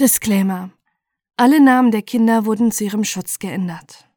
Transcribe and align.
Disclaimer. 0.00 0.72
Alle 1.36 1.62
Namen 1.62 1.92
der 1.92 2.02
Kinder 2.02 2.46
wurden 2.46 2.72
zu 2.72 2.82
ihrem 2.82 3.04
Schutz 3.04 3.38
geändert. 3.38 4.08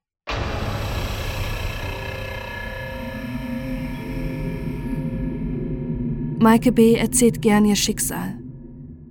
Maike 6.39 6.71
B. 6.71 6.95
erzählt 6.95 7.43
gern 7.43 7.63
ihr 7.63 7.75
Schicksal. 7.75 8.39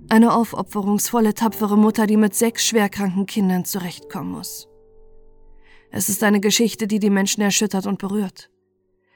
Eine 0.09 0.33
aufopferungsvolle, 0.33 1.33
tapfere 1.33 1.77
Mutter, 1.77 2.05
die 2.05 2.17
mit 2.17 2.35
sechs 2.35 2.65
schwerkranken 2.65 3.25
Kindern 3.27 3.63
zurechtkommen 3.63 4.31
muss. 4.31 4.67
Es 5.89 6.09
ist 6.09 6.21
eine 6.21 6.41
Geschichte, 6.41 6.85
die 6.85 6.99
die 6.99 7.09
Menschen 7.09 7.43
erschüttert 7.43 7.85
und 7.85 7.97
berührt. 7.97 8.49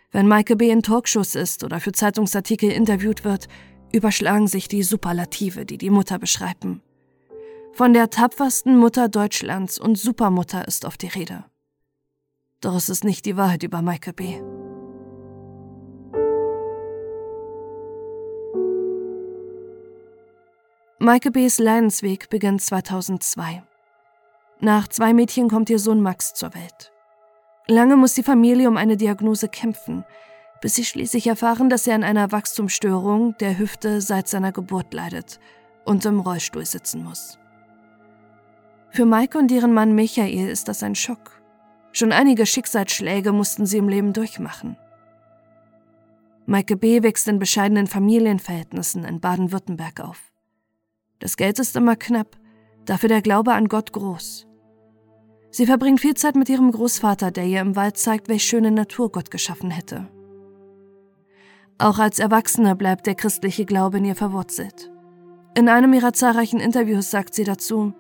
Wenn 0.10 0.30
Maike 0.30 0.56
B. 0.56 0.70
in 0.70 0.84
Talkshows 0.84 1.36
ist 1.36 1.66
oder 1.66 1.82
für 1.82 1.92
Zeitungsartikel 1.92 2.72
interviewt 2.72 3.26
wird, 3.26 3.50
überschlagen 3.92 4.48
sich 4.48 4.70
die 4.70 4.84
Superlative, 4.84 5.66
die 5.66 5.78
die 5.78 5.90
Mutter 5.90 6.18
beschreiben. 6.18 6.82
Von 7.74 7.94
der 7.94 8.10
tapfersten 8.10 8.78
Mutter 8.78 9.08
Deutschlands 9.08 9.80
und 9.80 9.98
Supermutter 9.98 10.68
ist 10.68 10.84
oft 10.84 11.02
die 11.02 11.08
Rede. 11.08 11.46
Doch 12.60 12.76
es 12.76 12.90
ist 12.90 13.06
nicht 13.06 13.26
die 13.26 13.38
Wahrheit 13.38 13.64
über 13.64 13.82
Maike 13.82 14.12
B. 14.12 14.42
Maike 21.00 21.32
B.'s 21.32 21.58
Leidensweg 21.58 22.30
beginnt 22.30 22.62
2002. 22.62 23.64
Nach 24.60 24.88
zwei 24.90 25.14
Mädchen 25.14 25.50
kommt 25.50 25.70
ihr 25.70 25.80
Sohn 25.80 26.02
Max 26.02 26.34
zur 26.34 26.54
Welt. 26.54 26.92
Lange 27.68 27.96
muss 27.96 28.14
die 28.14 28.22
Familie 28.22 28.68
um 28.68 28.78
eine 28.78 28.98
Diagnose 28.98 29.48
kämpfen, 29.48 30.04
bis 30.62 30.76
sie 30.76 30.86
schließlich 30.86 31.26
erfahren, 31.26 31.70
dass 31.70 31.88
er 31.88 31.96
an 31.96 32.04
einer 32.04 32.32
Wachstumsstörung 32.32 33.36
der 33.40 33.58
Hüfte 33.58 34.02
seit 34.02 34.28
seiner 34.28 34.52
Geburt 34.52 34.94
leidet 34.94 35.40
und 35.86 36.06
im 36.06 36.20
Rollstuhl 36.20 36.66
sitzen 36.66 37.04
muss. 37.04 37.40
Für 38.94 39.06
Maike 39.06 39.38
und 39.38 39.50
ihren 39.52 39.74
Mann 39.74 39.96
Michael 39.96 40.50
ist 40.50 40.68
das 40.68 40.84
ein 40.84 40.96
Schock. 40.96 41.42
Schon 41.94 42.12
einige 42.12 42.46
Schicksalsschläge 42.46 43.32
mussten 43.32 43.66
sie 43.66 43.78
im 43.78 43.88
Leben 43.88 44.12
durchmachen. 44.12 44.76
Maike 46.46 46.76
B. 46.76 47.02
wächst 47.02 47.30
in 47.30 47.40
bescheidenen 47.40 47.88
Familienverhältnissen 47.88 49.06
in 49.06 49.22
Baden-Württemberg 49.22 50.02
auf. 50.02 50.34
Das 51.20 51.38
Geld 51.38 51.60
ist 51.60 51.78
immer 51.78 51.96
knapp, 51.96 52.38
dafür 52.84 53.08
der 53.08 53.22
Glaube 53.22 53.54
an 53.54 53.70
Gott 53.70 53.94
groß. 53.94 54.48
Sie 55.52 55.66
verbringt 55.66 56.02
viel 56.02 56.16
Zeit 56.16 56.36
mit 56.36 56.50
ihrem 56.50 56.72
Großvater, 56.72 57.32
der 57.32 57.46
ihr 57.46 57.62
im 57.62 57.78
Wald 57.78 57.96
zeigt, 57.96 58.28
welche 58.28 58.48
schöne 58.48 58.72
Natur 58.72 59.10
Gott 59.12 59.32
geschaffen 59.32 59.72
hätte. 59.72 60.10
Auch 61.78 62.00
als 62.00 62.20
Erwachsene 62.20 62.76
bleibt 62.76 63.08
der 63.08 63.16
christliche 63.16 63.66
Glaube 63.66 64.00
in 64.00 64.06
ihr 64.06 64.16
verwurzelt. 64.16 64.92
In 65.58 65.70
einem 65.70 65.94
ihrer 65.94 66.12
zahlreichen 66.12 66.60
Interviews 66.60 67.10
sagt 67.10 67.34
sie 67.34 67.44
dazu, 67.46 67.94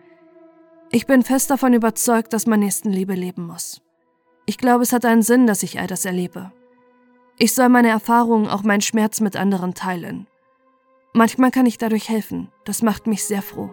ich 0.92 1.08
bin 1.08 1.24
fest 1.24 1.50
davon 1.50 1.74
überzeugt, 1.74 2.34
dass 2.34 2.48
man 2.48 2.60
Nächstenliebe 2.60 3.14
leben 3.14 3.48
muss. 3.48 3.82
Ich 4.46 4.58
glaube, 4.58 4.84
es 4.84 4.92
hat 4.92 5.06
einen 5.06 5.22
Sinn, 5.22 5.48
dass 5.48 5.64
ich 5.64 5.80
all 5.80 5.88
das 5.88 6.04
erlebe. 6.04 6.52
Ich 7.38 7.54
soll 7.54 7.70
meine 7.70 7.88
Erfahrungen, 7.88 8.48
auch 8.48 8.64
meinen 8.64 8.82
Schmerz 8.82 9.22
mit 9.22 9.38
anderen 9.38 9.74
teilen. 9.74 10.28
Manchmal 11.14 11.52
kann 11.52 11.66
ich 11.66 11.78
dadurch 11.78 12.10
helfen. 12.10 12.50
Das 12.66 12.82
macht 12.82 13.08
mich 13.08 13.24
sehr 13.24 13.42
froh. 13.42 13.70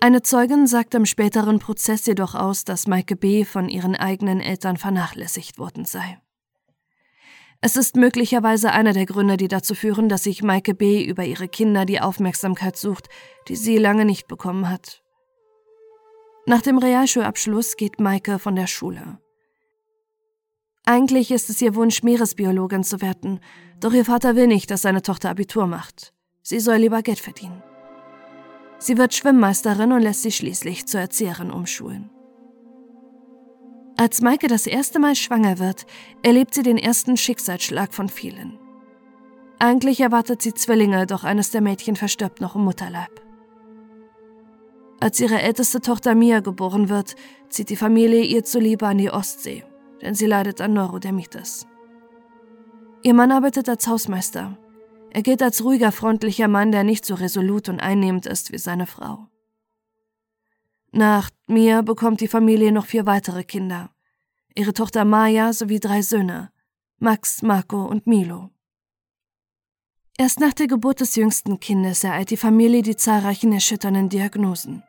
Eine 0.00 0.22
Zeugin 0.22 0.66
sagt 0.66 0.94
im 0.94 1.06
späteren 1.06 1.58
Prozess 1.58 2.06
jedoch 2.06 2.34
aus, 2.34 2.64
dass 2.64 2.86
Maike 2.86 3.16
B. 3.16 3.44
von 3.44 3.68
ihren 3.68 3.96
eigenen 3.96 4.40
Eltern 4.40 4.76
vernachlässigt 4.76 5.58
worden 5.58 5.84
sei. 5.84 6.18
Es 7.60 7.76
ist 7.76 7.96
möglicherweise 7.96 8.72
einer 8.72 8.92
der 8.92 9.06
Gründe, 9.06 9.36
die 9.36 9.48
dazu 9.48 9.74
führen, 9.74 10.08
dass 10.08 10.24
sich 10.24 10.42
Maike 10.42 10.74
B. 10.74 11.04
über 11.04 11.24
ihre 11.24 11.48
Kinder 11.48 11.84
die 11.84 12.00
Aufmerksamkeit 12.00 12.76
sucht, 12.76 13.08
die 13.48 13.56
sie 13.56 13.78
lange 13.78 14.04
nicht 14.04 14.28
bekommen 14.28 14.68
hat. 14.68 15.02
Nach 16.46 16.62
dem 16.62 16.78
Realschulabschluss 16.78 17.76
geht 17.76 17.98
Maike 17.98 18.38
von 18.38 18.54
der 18.54 18.66
Schule. 18.66 19.18
Eigentlich 20.84 21.32
ist 21.32 21.50
es 21.50 21.60
ihr 21.60 21.74
Wunsch, 21.74 22.04
Meeresbiologin 22.04 22.84
zu 22.84 23.00
werden, 23.00 23.40
doch 23.80 23.92
ihr 23.92 24.04
Vater 24.04 24.36
will 24.36 24.46
nicht, 24.46 24.70
dass 24.70 24.82
seine 24.82 25.02
Tochter 25.02 25.30
Abitur 25.30 25.66
macht. 25.66 26.12
Sie 26.42 26.60
soll 26.60 26.76
lieber 26.76 27.02
Geld 27.02 27.18
verdienen. 27.18 27.62
Sie 28.78 28.96
wird 28.96 29.14
Schwimmmeisterin 29.14 29.90
und 29.90 30.02
lässt 30.02 30.22
sich 30.22 30.36
schließlich 30.36 30.86
zur 30.86 31.00
Erzieherin 31.00 31.50
umschulen. 31.50 32.10
Als 33.98 34.20
Maike 34.20 34.46
das 34.46 34.66
erste 34.66 34.98
Mal 34.98 35.14
schwanger 35.14 35.58
wird, 35.58 35.86
erlebt 36.22 36.52
sie 36.52 36.62
den 36.62 36.76
ersten 36.76 37.16
Schicksalsschlag 37.16 37.94
von 37.94 38.10
vielen. 38.10 38.58
Eigentlich 39.58 40.00
erwartet 40.00 40.42
sie 40.42 40.52
Zwillinge, 40.52 41.06
doch 41.06 41.24
eines 41.24 41.50
der 41.50 41.62
Mädchen 41.62 41.96
verstirbt 41.96 42.42
noch 42.42 42.56
im 42.56 42.64
Mutterleib. 42.64 43.22
Als 45.00 45.18
ihre 45.18 45.40
älteste 45.40 45.80
Tochter 45.80 46.14
Mia 46.14 46.40
geboren 46.40 46.90
wird, 46.90 47.16
zieht 47.48 47.70
die 47.70 47.76
Familie 47.76 48.22
ihr 48.22 48.44
zuliebe 48.44 48.86
an 48.86 48.98
die 48.98 49.10
Ostsee, 49.10 49.64
denn 50.02 50.14
sie 50.14 50.26
leidet 50.26 50.60
an 50.60 50.74
Neurodermitis. 50.74 51.66
Ihr 53.02 53.14
Mann 53.14 53.32
arbeitet 53.32 53.68
als 53.68 53.86
Hausmeister. 53.86 54.58
Er 55.10 55.22
gilt 55.22 55.42
als 55.42 55.64
ruhiger, 55.64 55.92
freundlicher 55.92 56.48
Mann, 56.48 56.70
der 56.70 56.84
nicht 56.84 57.06
so 57.06 57.14
resolut 57.14 57.70
und 57.70 57.80
einnehmend 57.80 58.26
ist 58.26 58.52
wie 58.52 58.58
seine 58.58 58.86
Frau. 58.86 59.28
Nach 60.96 61.28
Mia 61.46 61.82
bekommt 61.82 62.22
die 62.22 62.26
Familie 62.26 62.72
noch 62.72 62.86
vier 62.86 63.04
weitere 63.04 63.44
Kinder. 63.44 63.90
Ihre 64.54 64.72
Tochter 64.72 65.04
Maya 65.04 65.52
sowie 65.52 65.78
drei 65.78 66.00
Söhne, 66.00 66.50
Max, 66.98 67.42
Marco 67.42 67.84
und 67.84 68.06
Milo. 68.06 68.48
Erst 70.16 70.40
nach 70.40 70.54
der 70.54 70.68
Geburt 70.68 71.00
des 71.00 71.14
jüngsten 71.14 71.60
Kindes 71.60 72.02
ereilt 72.02 72.30
die 72.30 72.38
Familie 72.38 72.80
die 72.80 72.96
zahlreichen 72.96 73.52
erschütternden 73.52 74.08
Diagnosen. 74.08 74.84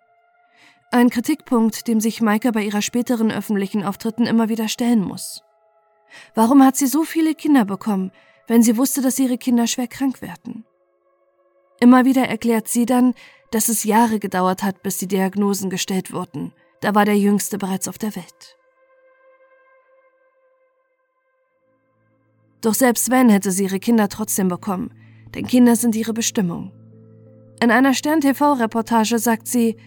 Ein 0.91 1.09
Kritikpunkt, 1.09 1.89
dem 1.89 1.99
sich 1.99 2.21
Maike 2.21 2.53
bei 2.53 2.63
ihrer 2.63 2.81
späteren 2.81 3.29
öffentlichen 3.29 3.83
Auftritten 3.83 4.25
immer 4.25 4.47
wieder 4.47 4.69
stellen 4.69 5.01
muss. 5.01 5.43
Warum 6.33 6.63
hat 6.63 6.77
sie 6.77 6.87
so 6.87 7.03
viele 7.03 7.35
Kinder 7.35 7.65
bekommen, 7.65 8.13
wenn 8.47 8.63
sie 8.63 8.77
wusste, 8.77 9.01
dass 9.01 9.19
ihre 9.19 9.37
Kinder 9.37 9.67
schwer 9.67 9.87
krank 9.87 10.21
werden? 10.21 10.63
Immer 11.81 12.05
wieder 12.05 12.29
erklärt 12.29 12.69
sie 12.69 12.85
dann, 12.85 13.13
dass 13.51 13.69
es 13.69 13.83
Jahre 13.83 14.19
gedauert 14.19 14.63
hat, 14.63 14.83
bis 14.83 14.97
die 14.97 15.07
Diagnosen 15.07 15.69
gestellt 15.69 16.11
wurden. 16.11 16.53
Da 16.81 16.95
war 16.95 17.05
der 17.05 17.17
Jüngste 17.17 17.57
bereits 17.57 17.87
auf 17.87 17.97
der 17.97 18.15
Welt. 18.15 18.57
Doch 22.61 22.73
selbst 22.73 23.09
wenn, 23.11 23.29
hätte 23.29 23.51
sie 23.51 23.65
ihre 23.65 23.79
Kinder 23.79 24.09
trotzdem 24.09 24.47
bekommen, 24.47 24.93
denn 25.35 25.47
Kinder 25.47 25.75
sind 25.75 25.95
ihre 25.95 26.13
Bestimmung. 26.13 26.71
In 27.61 27.71
einer 27.71 27.93
Stern-TV-Reportage 27.93 29.19
sagt 29.19 29.47
sie, 29.47 29.77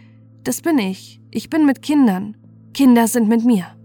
das 0.44 0.62
bin 0.62 0.78
ich, 0.78 1.20
ich 1.30 1.50
bin 1.50 1.66
mit 1.66 1.82
Kindern, 1.82 2.36
Kinder 2.72 3.06
sind 3.06 3.28
mit 3.28 3.44
mir. 3.44 3.76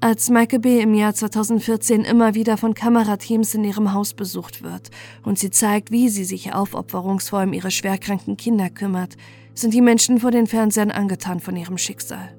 Als 0.00 0.28
Maike 0.28 0.58
B. 0.58 0.80
im 0.80 0.92
Jahr 0.92 1.14
2014 1.14 2.04
immer 2.04 2.34
wieder 2.34 2.58
von 2.58 2.74
Kamerateams 2.74 3.54
in 3.54 3.64
ihrem 3.64 3.94
Haus 3.94 4.12
besucht 4.12 4.62
wird 4.62 4.90
und 5.22 5.38
sie 5.38 5.50
zeigt, 5.50 5.90
wie 5.90 6.10
sie 6.10 6.24
sich 6.24 6.52
aufopferungsvoll 6.52 7.44
um 7.44 7.54
ihre 7.54 7.70
schwerkranken 7.70 8.36
Kinder 8.36 8.68
kümmert, 8.68 9.16
sind 9.54 9.72
die 9.72 9.80
Menschen 9.80 10.20
vor 10.20 10.30
den 10.30 10.46
Fernsehern 10.46 10.90
angetan 10.90 11.40
von 11.40 11.56
ihrem 11.56 11.78
Schicksal. 11.78 12.36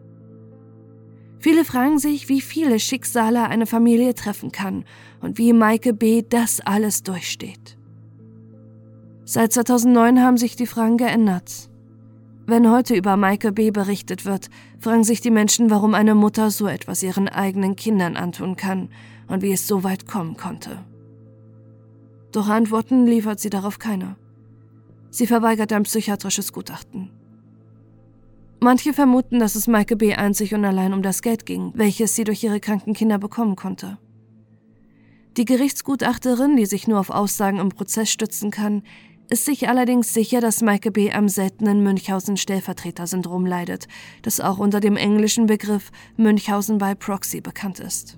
Viele 1.39 1.65
fragen 1.65 1.97
sich, 1.97 2.29
wie 2.29 2.41
viele 2.41 2.79
Schicksale 2.79 3.47
eine 3.47 3.65
Familie 3.65 4.13
treffen 4.13 4.51
kann 4.51 4.85
und 5.21 5.39
wie 5.39 5.51
Maike 5.51 5.93
B. 5.93 6.23
das 6.27 6.61
alles 6.61 7.01
durchsteht. 7.01 7.75
Seit 9.25 9.51
2009 9.51 10.21
haben 10.21 10.37
sich 10.37 10.55
die 10.55 10.67
Fragen 10.67 10.97
geändert. 10.97 11.69
Wenn 12.49 12.71
heute 12.71 12.95
über 12.95 13.17
Maike 13.17 13.51
B. 13.51 13.71
berichtet 13.71 14.23
wird, 14.23 14.49
fragen 14.79 15.03
sich 15.03 15.19
die 15.19 15.31
Menschen, 15.31 15.69
warum 15.69 15.93
eine 15.93 16.15
Mutter 16.15 16.49
so 16.49 16.65
etwas 16.67 17.03
ihren 17.03 17.27
eigenen 17.27 17.75
Kindern 17.75 18.15
antun 18.15 18.55
kann 18.55 18.87
und 19.27 19.41
wie 19.41 19.51
es 19.51 19.67
so 19.67 19.83
weit 19.83 20.07
kommen 20.07 20.37
konnte. 20.37 20.85
Doch 22.31 22.47
Antworten 22.47 23.05
liefert 23.05 23.41
sie 23.41 23.49
darauf 23.49 23.79
keine. 23.79 24.15
Sie 25.09 25.27
verweigert 25.27 25.73
ein 25.73 25.83
psychiatrisches 25.83 26.53
Gutachten. 26.53 27.09
Manche 28.61 28.93
vermuten, 28.93 29.39
dass 29.39 29.55
es 29.55 29.67
Maike 29.67 29.97
B. 29.97 30.15
einzig 30.15 30.53
und 30.53 30.63
allein 30.63 30.93
um 30.93 31.01
das 31.01 31.21
Geld 31.21 31.45
ging, 31.45 31.73
welches 31.75 32.15
sie 32.15 32.23
durch 32.23 32.41
ihre 32.45 32.61
kranken 32.61 32.93
Kinder 32.93 33.17
bekommen 33.17 33.57
konnte. 33.57 33.97
Die 35.35 35.45
Gerichtsgutachterin, 35.45 36.55
die 36.55 36.65
sich 36.65 36.87
nur 36.87 36.99
auf 36.99 37.09
Aussagen 37.09 37.59
im 37.59 37.69
Prozess 37.69 38.09
stützen 38.09 38.51
kann, 38.51 38.83
ist 39.29 39.45
sich 39.45 39.67
allerdings 39.67 40.13
sicher, 40.13 40.41
dass 40.41 40.61
Maike 40.61 40.91
B. 40.91 41.11
am 41.11 41.27
seltenen 41.27 41.83
Münchhausen-Stellvertreter-Syndrom 41.83 43.45
leidet, 43.45 43.87
das 44.21 44.39
auch 44.39 44.57
unter 44.57 44.79
dem 44.79 44.95
englischen 44.95 45.47
Begriff 45.47 45.91
Münchhausen 46.15 46.77
by 46.77 46.95
Proxy 46.95 47.41
bekannt 47.41 47.79
ist. 47.79 48.17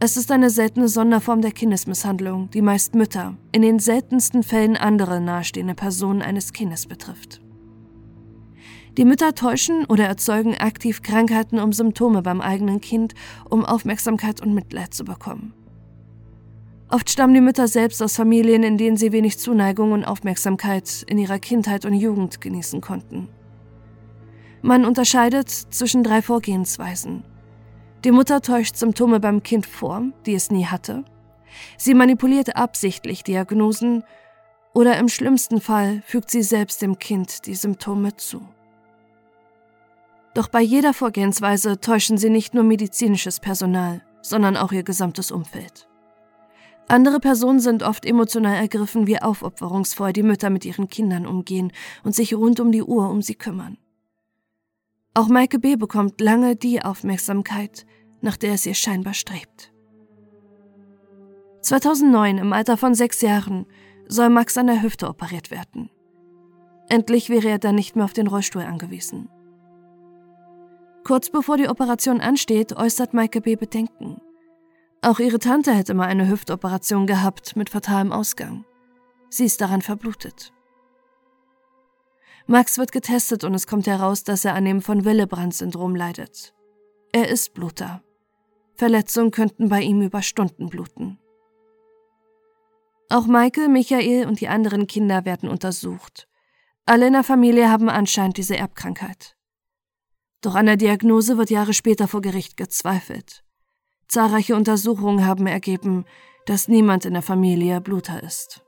Es 0.00 0.16
ist 0.16 0.30
eine 0.30 0.50
seltene 0.50 0.88
Sonderform 0.88 1.42
der 1.42 1.50
Kindesmisshandlung, 1.50 2.50
die 2.50 2.62
meist 2.62 2.94
Mütter, 2.94 3.36
in 3.50 3.62
den 3.62 3.80
seltensten 3.80 4.44
Fällen 4.44 4.76
andere 4.76 5.20
nahestehende 5.20 5.74
Personen 5.74 6.22
eines 6.22 6.52
Kindes 6.52 6.86
betrifft. 6.86 7.40
Die 8.96 9.04
Mütter 9.04 9.34
täuschen 9.34 9.84
oder 9.84 10.06
erzeugen 10.06 10.56
aktiv 10.56 11.02
Krankheiten 11.02 11.60
um 11.60 11.72
Symptome 11.72 12.22
beim 12.22 12.40
eigenen 12.40 12.80
Kind, 12.80 13.14
um 13.48 13.64
Aufmerksamkeit 13.64 14.40
und 14.40 14.54
Mitleid 14.54 14.94
zu 14.94 15.04
bekommen. 15.04 15.52
Oft 16.90 17.10
stammen 17.10 17.34
die 17.34 17.42
Mütter 17.42 17.68
selbst 17.68 18.02
aus 18.02 18.16
Familien, 18.16 18.62
in 18.62 18.78
denen 18.78 18.96
sie 18.96 19.12
wenig 19.12 19.38
Zuneigung 19.38 19.92
und 19.92 20.04
Aufmerksamkeit 20.04 21.04
in 21.06 21.18
ihrer 21.18 21.38
Kindheit 21.38 21.84
und 21.84 21.92
Jugend 21.92 22.40
genießen 22.40 22.80
konnten. 22.80 23.28
Man 24.62 24.86
unterscheidet 24.86 25.50
zwischen 25.50 26.02
drei 26.02 26.22
Vorgehensweisen. 26.22 27.24
Die 28.04 28.10
Mutter 28.10 28.40
täuscht 28.40 28.76
Symptome 28.76 29.20
beim 29.20 29.42
Kind 29.42 29.66
vor, 29.66 30.02
die 30.24 30.34
es 30.34 30.50
nie 30.50 30.64
hatte. 30.64 31.04
Sie 31.76 31.94
manipuliert 31.94 32.56
absichtlich 32.56 33.22
Diagnosen 33.22 34.02
oder 34.72 34.96
im 34.98 35.08
schlimmsten 35.08 35.60
Fall 35.60 36.02
fügt 36.06 36.30
sie 36.30 36.42
selbst 36.42 36.80
dem 36.80 36.98
Kind 36.98 37.46
die 37.46 37.54
Symptome 37.54 38.16
zu. 38.16 38.40
Doch 40.34 40.48
bei 40.48 40.60
jeder 40.60 40.94
Vorgehensweise 40.94 41.80
täuschen 41.80 42.16
sie 42.16 42.30
nicht 42.30 42.54
nur 42.54 42.64
medizinisches 42.64 43.40
Personal, 43.40 44.02
sondern 44.22 44.56
auch 44.56 44.72
ihr 44.72 44.84
gesamtes 44.84 45.30
Umfeld. 45.30 45.88
Andere 46.88 47.20
Personen 47.20 47.60
sind 47.60 47.82
oft 47.82 48.06
emotional 48.06 48.54
ergriffen, 48.54 49.06
wie 49.06 49.20
aufopferungsvoll 49.20 50.14
die 50.14 50.22
Mütter 50.22 50.48
mit 50.48 50.64
ihren 50.64 50.88
Kindern 50.88 51.26
umgehen 51.26 51.70
und 52.02 52.14
sich 52.14 52.34
rund 52.34 52.60
um 52.60 52.72
die 52.72 52.82
Uhr 52.82 53.10
um 53.10 53.20
sie 53.20 53.34
kümmern. 53.34 53.76
Auch 55.12 55.28
Maike 55.28 55.58
B. 55.58 55.76
bekommt 55.76 56.20
lange 56.20 56.56
die 56.56 56.82
Aufmerksamkeit, 56.82 57.84
nach 58.22 58.38
der 58.38 58.54
es 58.54 58.64
ihr 58.64 58.74
scheinbar 58.74 59.14
strebt. 59.14 59.72
2009, 61.60 62.38
im 62.38 62.52
Alter 62.54 62.76
von 62.78 62.94
sechs 62.94 63.20
Jahren, 63.20 63.66
soll 64.06 64.30
Max 64.30 64.56
an 64.56 64.68
der 64.68 64.82
Hüfte 64.82 65.08
operiert 65.08 65.50
werden. 65.50 65.90
Endlich 66.88 67.28
wäre 67.28 67.48
er 67.48 67.58
dann 67.58 67.74
nicht 67.74 67.96
mehr 67.96 68.06
auf 68.06 68.14
den 68.14 68.28
Rollstuhl 68.28 68.62
angewiesen. 68.62 69.28
Kurz 71.04 71.28
bevor 71.28 71.58
die 71.58 71.68
Operation 71.68 72.20
ansteht, 72.20 72.74
äußert 72.74 73.12
Maike 73.12 73.42
B. 73.42 73.56
Bedenken. 73.56 74.20
Auch 75.00 75.20
ihre 75.20 75.38
Tante 75.38 75.72
hätte 75.72 75.94
mal 75.94 76.06
eine 76.06 76.28
Hüftoperation 76.28 77.06
gehabt 77.06 77.56
mit 77.56 77.70
fatalem 77.70 78.12
Ausgang. 78.12 78.64
Sie 79.30 79.44
ist 79.44 79.60
daran 79.60 79.82
verblutet. 79.82 80.52
Max 82.46 82.78
wird 82.78 82.92
getestet 82.92 83.44
und 83.44 83.54
es 83.54 83.66
kommt 83.66 83.86
heraus, 83.86 84.24
dass 84.24 84.44
er 84.44 84.54
an 84.54 84.64
dem 84.64 84.80
von 84.80 85.04
Willebrand-Syndrom 85.04 85.94
leidet. 85.94 86.54
Er 87.12 87.28
ist 87.28 87.54
Bluter. 87.54 88.02
Verletzungen 88.74 89.30
könnten 89.30 89.68
bei 89.68 89.82
ihm 89.82 90.02
über 90.02 90.22
Stunden 90.22 90.68
bluten. 90.68 91.18
Auch 93.10 93.26
Michael, 93.26 93.68
Michael 93.68 94.26
und 94.26 94.40
die 94.40 94.48
anderen 94.48 94.86
Kinder 94.86 95.24
werden 95.24 95.48
untersucht. 95.48 96.28
Alle 96.86 97.06
in 97.06 97.12
der 97.12 97.24
Familie 97.24 97.70
haben 97.70 97.88
anscheinend 97.88 98.36
diese 98.36 98.56
Erbkrankheit. 98.56 99.36
Doch 100.40 100.54
an 100.54 100.66
der 100.66 100.76
Diagnose 100.76 101.36
wird 101.36 101.50
Jahre 101.50 101.74
später 101.74 102.08
vor 102.08 102.20
Gericht 102.20 102.56
gezweifelt. 102.56 103.44
Zahlreiche 104.08 104.56
Untersuchungen 104.56 105.26
haben 105.26 105.46
ergeben, 105.46 106.04
dass 106.46 106.68
niemand 106.68 107.04
in 107.04 107.12
der 107.12 107.22
Familie 107.22 107.80
Bluter 107.80 108.22
ist. 108.22 108.64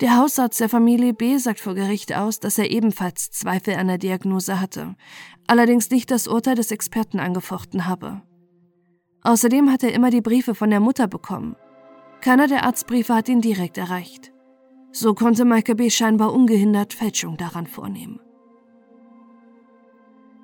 Der 0.00 0.16
Hausarzt 0.16 0.58
der 0.58 0.68
Familie 0.68 1.14
B 1.14 1.38
sagt 1.38 1.60
vor 1.60 1.74
Gericht 1.74 2.12
aus, 2.12 2.40
dass 2.40 2.58
er 2.58 2.72
ebenfalls 2.72 3.30
Zweifel 3.30 3.76
an 3.76 3.86
der 3.86 3.98
Diagnose 3.98 4.60
hatte, 4.60 4.96
allerdings 5.46 5.90
nicht 5.90 6.10
das 6.10 6.26
Urteil 6.26 6.56
des 6.56 6.72
Experten 6.72 7.20
angefochten 7.20 7.86
habe. 7.86 8.20
Außerdem 9.22 9.70
hat 9.70 9.84
er 9.84 9.92
immer 9.92 10.10
die 10.10 10.20
Briefe 10.20 10.56
von 10.56 10.70
der 10.70 10.80
Mutter 10.80 11.06
bekommen. 11.06 11.54
Keiner 12.20 12.48
der 12.48 12.64
Arztbriefe 12.64 13.14
hat 13.14 13.28
ihn 13.28 13.40
direkt 13.40 13.78
erreicht. 13.78 14.32
So 14.90 15.14
konnte 15.14 15.44
Michael 15.44 15.76
B. 15.76 15.88
scheinbar 15.88 16.32
ungehindert 16.32 16.92
Fälschung 16.94 17.36
daran 17.36 17.68
vornehmen. 17.68 18.18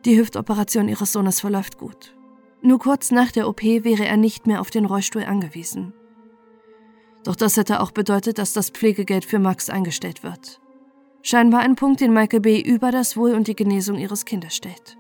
Die 0.05 0.17
Hüftoperation 0.17 0.89
ihres 0.89 1.13
Sohnes 1.13 1.41
verläuft 1.41 1.79
gut. 1.79 2.18
Nur 2.61 2.79
kurz 2.79 3.11
nach 3.11 3.31
der 3.31 3.49
OP 3.49 3.63
wäre 3.63 4.07
er 4.07 4.17
nicht 4.17 4.47
mehr 4.47 4.61
auf 4.61 4.71
den 4.71 4.85
Rollstuhl 4.85 5.25
angewiesen. 5.25 5.93
Doch 7.25 7.37
das 7.37 7.57
hätte 7.57 7.81
auch 7.81 7.91
bedeutet, 7.91 8.39
dass 8.39 8.53
das 8.53 8.71
Pflegegeld 8.71 9.25
für 9.25 9.39
Max 9.39 9.71
eingestellt 9.71 10.23
wird. 10.23 10.61
Scheinbar 11.23 11.61
ein 11.61 11.77
Punkt, 11.77 12.01
den 12.01 12.13
Michael 12.13 12.41
B. 12.41 12.61
über 12.61 12.91
das 12.91 13.17
Wohl 13.17 13.35
und 13.35 13.49
die 13.49 13.57
Genesung 13.57 13.99
ihres 13.99 14.25
Kindes 14.25 14.57
stellt. 14.57 14.97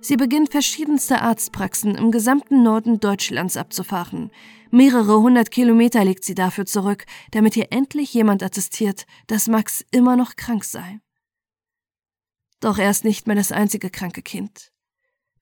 Sie 0.00 0.16
beginnt 0.16 0.50
verschiedenste 0.50 1.22
Arztpraxen 1.22 1.94
im 1.94 2.10
gesamten 2.10 2.64
Norden 2.64 2.98
Deutschlands 2.98 3.56
abzufahren. 3.56 4.32
Mehrere 4.72 5.20
hundert 5.20 5.52
Kilometer 5.52 6.04
legt 6.04 6.24
sie 6.24 6.34
dafür 6.34 6.66
zurück, 6.66 7.04
damit 7.30 7.56
ihr 7.56 7.68
endlich 7.70 8.12
jemand 8.12 8.42
attestiert, 8.42 9.06
dass 9.28 9.46
Max 9.46 9.84
immer 9.92 10.16
noch 10.16 10.34
krank 10.34 10.64
sei. 10.64 10.98
Doch 12.58 12.78
er 12.78 12.90
ist 12.90 13.04
nicht 13.04 13.28
mehr 13.28 13.36
das 13.36 13.52
einzige 13.52 13.90
kranke 13.90 14.22
Kind. 14.22 14.72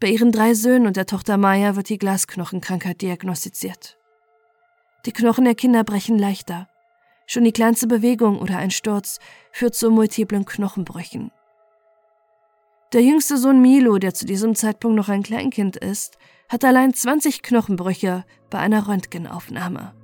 Bei 0.00 0.08
ihren 0.08 0.32
drei 0.32 0.54
Söhnen 0.54 0.86
und 0.86 0.96
der 0.96 1.04
Tochter 1.04 1.36
Maya 1.36 1.76
wird 1.76 1.90
die 1.90 1.98
Glasknochenkrankheit 1.98 3.02
diagnostiziert. 3.02 3.98
Die 5.04 5.12
Knochen 5.12 5.44
der 5.44 5.54
Kinder 5.54 5.84
brechen 5.84 6.18
leichter. 6.18 6.68
Schon 7.26 7.44
die 7.44 7.52
kleinste 7.52 7.86
Bewegung 7.86 8.38
oder 8.38 8.56
ein 8.56 8.70
Sturz 8.70 9.18
führt 9.52 9.74
zu 9.74 9.90
multiplen 9.90 10.46
Knochenbrüchen. 10.46 11.30
Der 12.94 13.02
jüngste 13.02 13.36
Sohn 13.36 13.60
Milo, 13.60 13.98
der 13.98 14.14
zu 14.14 14.24
diesem 14.24 14.54
Zeitpunkt 14.54 14.96
noch 14.96 15.10
ein 15.10 15.22
Kleinkind 15.22 15.76
ist, 15.76 16.16
hat 16.48 16.64
allein 16.64 16.94
20 16.94 17.42
Knochenbrüche 17.42 18.24
bei 18.48 18.58
einer 18.58 18.88
Röntgenaufnahme. 18.88 19.94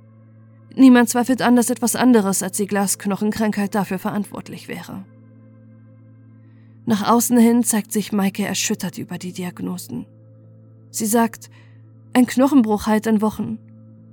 Niemand 0.75 1.09
zweifelt 1.09 1.41
an, 1.41 1.55
dass 1.55 1.71
etwas 1.71 1.95
anderes 1.95 2.43
als 2.43 2.57
die 2.57 2.67
Glasknochenkrankheit 2.67 3.73
dafür 3.73 3.97
verantwortlich 3.97 4.67
wäre. 4.67 5.05
Nach 6.87 7.05
außen 7.11 7.37
hin 7.37 7.65
zeigt 7.65 7.91
sich 7.91 8.13
Maike 8.13 8.45
erschüttert 8.45 8.97
über 8.97 9.17
die 9.17 9.33
Diagnosen. 9.33 10.05
Sie 10.89 11.05
sagt, 11.05 11.49
ein 12.13 12.25
Knochenbruch 12.25 12.87
heilt 12.87 13.07
in 13.07 13.21
Wochen. 13.21 13.59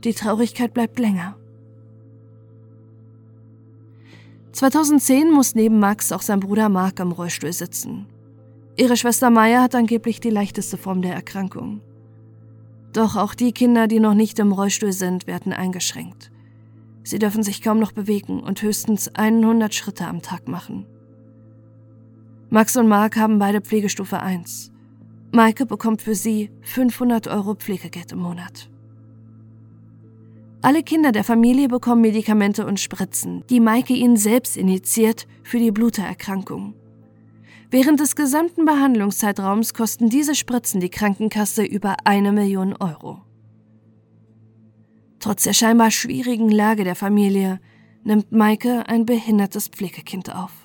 Die 0.03 0.13
Traurigkeit 0.13 0.75
bleibt 0.75 0.99
länger. 0.99 1.37
2010 4.51 5.31
muss 5.31 5.55
neben 5.55 5.79
Max 5.79 6.11
auch 6.11 6.23
sein 6.23 6.41
Bruder 6.41 6.69
Mark 6.69 6.99
am 6.99 7.13
Rollstuhl 7.13 7.53
sitzen. 7.53 8.07
Ihre 8.77 8.97
Schwester 8.97 9.31
Maya 9.31 9.63
hat 9.63 9.77
angeblich 9.77 10.19
die 10.19 10.31
leichteste 10.31 10.77
Form 10.77 11.01
der 11.01 11.15
Erkrankung. 11.15 11.81
Doch 12.93 13.15
auch 13.15 13.35
die 13.35 13.53
Kinder, 13.53 13.87
die 13.87 14.01
noch 14.01 14.15
nicht 14.15 14.41
im 14.41 14.51
Rollstuhl 14.51 14.93
sind, 14.93 15.29
werden 15.29 15.53
eingeschränkt. 15.53 16.33
Sie 17.05 17.21
dürfen 17.21 17.45
sich 17.45 17.63
kaum 17.63 17.79
noch 17.79 17.93
bewegen 17.93 18.41
und 18.41 18.63
höchstens 18.63 19.15
100 19.15 19.73
Schritte 19.73 20.09
am 20.09 20.23
Tag 20.23 20.49
machen. 20.49 20.87
Max 22.55 22.77
und 22.77 22.87
Mark 22.87 23.17
haben 23.17 23.41
beide 23.41 23.61
Pflegestufe 23.61 24.21
1. 24.21 24.71
Maike 25.33 25.67
bekommt 25.67 26.03
für 26.03 26.15
sie 26.15 26.53
500 26.63 27.27
Euro 27.27 27.57
Pflegegeld 27.57 28.13
im 28.13 28.21
Monat. 28.21 28.71
Alle 30.63 30.85
Kinder 30.85 31.11
der 31.11 31.25
Familie 31.25 31.67
bekommen 31.67 32.03
Medikamente 32.03 32.65
und 32.65 32.79
Spritzen, 32.79 33.43
die 33.51 33.59
Maike 33.59 33.95
ihnen 33.95 34.17
selbst 34.17 34.57
initiiert 34.57 35.27
für 35.43 35.59
die 35.59 35.73
Blutererkrankung. 35.73 36.75
Während 37.73 37.99
des 37.99 38.15
gesamten 38.15 38.65
Behandlungszeitraums 38.65 39.75
kosten 39.75 40.09
diese 40.09 40.37
Spritzen 40.37 40.81
die 40.81 40.91
Krankenkasse 40.91 41.65
über 41.65 41.97
eine 42.05 42.31
Million 42.31 42.77
Euro. 42.77 43.21
Trotz 45.19 45.43
der 45.43 45.55
scheinbar 45.55 45.91
schwierigen 45.91 46.51
Lage 46.51 46.85
der 46.85 46.95
Familie 46.95 47.59
nimmt 48.05 48.31
Maike 48.31 48.85
ein 48.87 49.07
behindertes 49.07 49.67
Pflegekind 49.67 50.33
auf. 50.33 50.64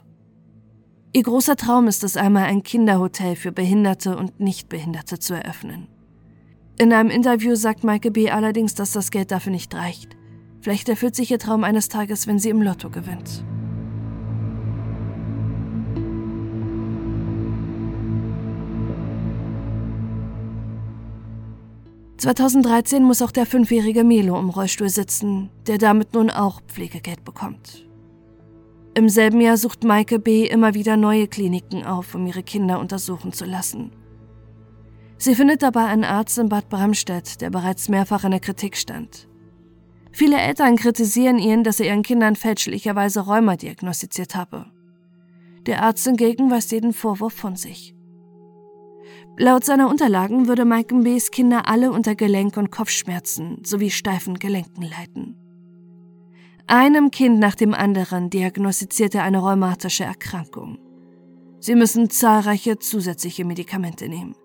Ihr 1.11 1.23
großer 1.23 1.55
Traum 1.55 1.87
ist 1.87 2.03
es 2.03 2.17
einmal, 2.17 2.43
ein 2.43 2.61
Kinderhotel 2.61 3.35
für 3.35 3.51
Behinderte 3.51 4.15
und 4.15 4.39
Nichtbehinderte 4.39 5.17
zu 5.17 5.33
eröffnen. 5.33 5.87
In 6.77 6.93
einem 6.93 7.09
Interview 7.09 7.55
sagt 7.55 7.83
Maike 7.83 8.11
B. 8.11 8.29
allerdings, 8.29 8.75
dass 8.75 8.91
das 8.91 9.09
Geld 9.09 9.31
dafür 9.31 9.51
nicht 9.51 9.73
reicht. 9.73 10.15
Vielleicht 10.61 10.87
erfüllt 10.87 11.15
sich 11.15 11.31
ihr 11.31 11.39
Traum 11.39 11.63
eines 11.63 11.89
Tages, 11.89 12.27
wenn 12.27 12.37
sie 12.37 12.49
im 12.49 12.61
Lotto 12.61 12.89
gewinnt. 12.89 13.43
...2013 22.19 22.99
muss 22.99 23.21
auch 23.21 23.31
der 23.31 23.45
fünfjährige 23.45 24.03
Milo 24.03 24.37
im 24.37 24.49
Rollstuhl 24.49 24.89
sitzen, 24.89 25.49
der 25.67 25.77
damit 25.77 26.13
nun 26.13 26.29
auch 26.29 26.61
Pflegegeld 26.67 27.23
bekommt. 27.23 27.88
Im 28.99 29.07
selben 29.07 29.39
Jahr 29.39 29.55
sucht 29.55 29.85
Maike 29.85 30.19
B. 30.19 30.45
immer 30.45 30.73
wieder 30.73 30.97
neue 30.97 31.29
Kliniken 31.29 31.85
auf, 31.85 32.15
um 32.15 32.27
ihre 32.27 32.43
Kinder 32.43 32.81
untersuchen 32.81 33.31
zu 33.31 33.45
lassen. 33.45 33.93
Sie 35.17 35.35
findet 35.35 35.61
dabei 35.61 35.85
einen 35.85 36.03
Arzt 36.03 36.37
in 36.37 36.49
Bad 36.49 36.67
Bramstedt, 36.67 37.39
der 37.39 37.49
bereits 37.49 37.87
mehrfach 37.87 38.25
in 38.25 38.31
der 38.31 38.41
Kritik 38.41 38.75
stand. 38.75 39.29
Viele 40.11 40.37
Eltern 40.37 40.75
kritisieren 40.75 41.39
ihn, 41.39 41.63
dass 41.63 41.79
er 41.79 41.85
ihren 41.85 42.03
Kindern 42.03 42.35
fälschlicherweise 42.35 43.21
Rheuma 43.21 43.55
diagnostiziert 43.55 44.35
habe. 44.35 44.65
Der 45.65 45.81
Arzt 45.81 46.05
hingegen 46.05 46.51
weist 46.51 46.73
jeden 46.73 46.91
Vorwurf 46.91 47.31
von 47.31 47.55
sich. 47.55 47.95
Laut 49.37 49.63
seiner 49.63 49.87
Unterlagen 49.89 50.49
würde 50.49 50.65
Maike 50.65 50.93
B.s 50.95 51.31
Kinder 51.31 51.69
alle 51.69 51.93
unter 51.93 52.15
Gelenk- 52.15 52.57
und 52.57 52.69
Kopfschmerzen 52.69 53.63
sowie 53.63 53.91
steifen 53.91 54.39
Gelenken 54.39 54.81
leiden. 54.81 55.38
Einem 56.71 57.09
Kind 57.09 57.39
nach 57.39 57.55
dem 57.55 57.73
anderen 57.73 58.29
diagnostizierte 58.29 59.23
eine 59.23 59.39
rheumatische 59.39 60.03
Erkrankung. 60.03 60.77
Sie 61.59 61.73
müssen 61.73 62.11
zahlreiche 62.11 62.77
zusätzliche 62.77 63.43
Medikamente 63.43 64.07
nehmen. 64.07 64.35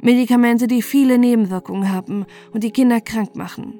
Medikamente, 0.00 0.66
die 0.66 0.80
viele 0.80 1.18
Nebenwirkungen 1.18 1.92
haben 1.92 2.24
und 2.52 2.64
die 2.64 2.70
Kinder 2.70 3.02
krank 3.02 3.36
machen. 3.36 3.78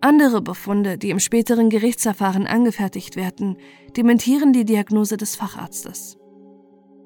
Andere 0.00 0.42
Befunde, 0.42 0.96
die 0.96 1.10
im 1.10 1.18
späteren 1.18 1.70
Gerichtsverfahren 1.70 2.46
angefertigt 2.46 3.16
werden, 3.16 3.56
dementieren 3.96 4.52
die 4.52 4.64
Diagnose 4.64 5.16
des 5.16 5.34
Facharztes. 5.34 6.18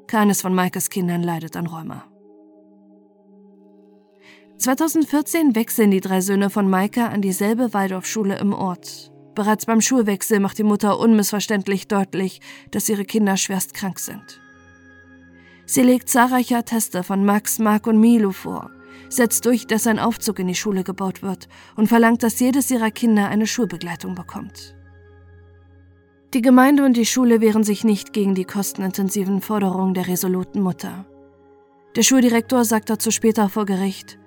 Keines 0.08 0.42
von 0.42 0.54
Maikes 0.54 0.90
Kindern 0.90 1.22
leidet 1.22 1.56
an 1.56 1.68
Rheuma. 1.68 2.04
2014 4.60 5.54
wechseln 5.54 5.90
die 5.90 6.02
drei 6.02 6.20
Söhne 6.20 6.50
von 6.50 6.68
Maike 6.68 7.08
an 7.08 7.22
dieselbe 7.22 7.72
Waldorfschule 7.72 8.38
im 8.38 8.52
Ort. 8.52 9.10
Bereits 9.34 9.64
beim 9.64 9.80
Schulwechsel 9.80 10.38
macht 10.38 10.58
die 10.58 10.64
Mutter 10.64 10.98
unmissverständlich 10.98 11.88
deutlich, 11.88 12.42
dass 12.70 12.90
ihre 12.90 13.06
Kinder 13.06 13.38
schwerst 13.38 13.72
krank 13.72 13.98
sind. 13.98 14.38
Sie 15.64 15.80
legt 15.80 16.10
zahlreiche 16.10 16.58
Atteste 16.58 17.02
von 17.02 17.24
Max, 17.24 17.58
Mark 17.58 17.86
und 17.86 17.98
Milo 17.98 18.32
vor, 18.32 18.70
setzt 19.08 19.46
durch, 19.46 19.66
dass 19.66 19.86
ein 19.86 19.98
Aufzug 19.98 20.38
in 20.38 20.48
die 20.48 20.54
Schule 20.54 20.84
gebaut 20.84 21.22
wird 21.22 21.48
und 21.74 21.86
verlangt, 21.86 22.22
dass 22.22 22.38
jedes 22.38 22.70
ihrer 22.70 22.90
Kinder 22.90 23.28
eine 23.28 23.46
Schulbegleitung 23.46 24.14
bekommt. 24.14 24.76
Die 26.34 26.42
Gemeinde 26.42 26.84
und 26.84 26.98
die 26.98 27.06
Schule 27.06 27.40
wehren 27.40 27.64
sich 27.64 27.82
nicht 27.82 28.12
gegen 28.12 28.34
die 28.34 28.44
kostenintensiven 28.44 29.40
Forderungen 29.40 29.94
der 29.94 30.06
resoluten 30.06 30.60
Mutter. 30.60 31.06
Der 31.96 32.02
Schuldirektor 32.02 32.66
sagt 32.66 32.90
dazu 32.90 33.10
später 33.10 33.48
vor 33.48 33.64
Gericht, 33.64 34.19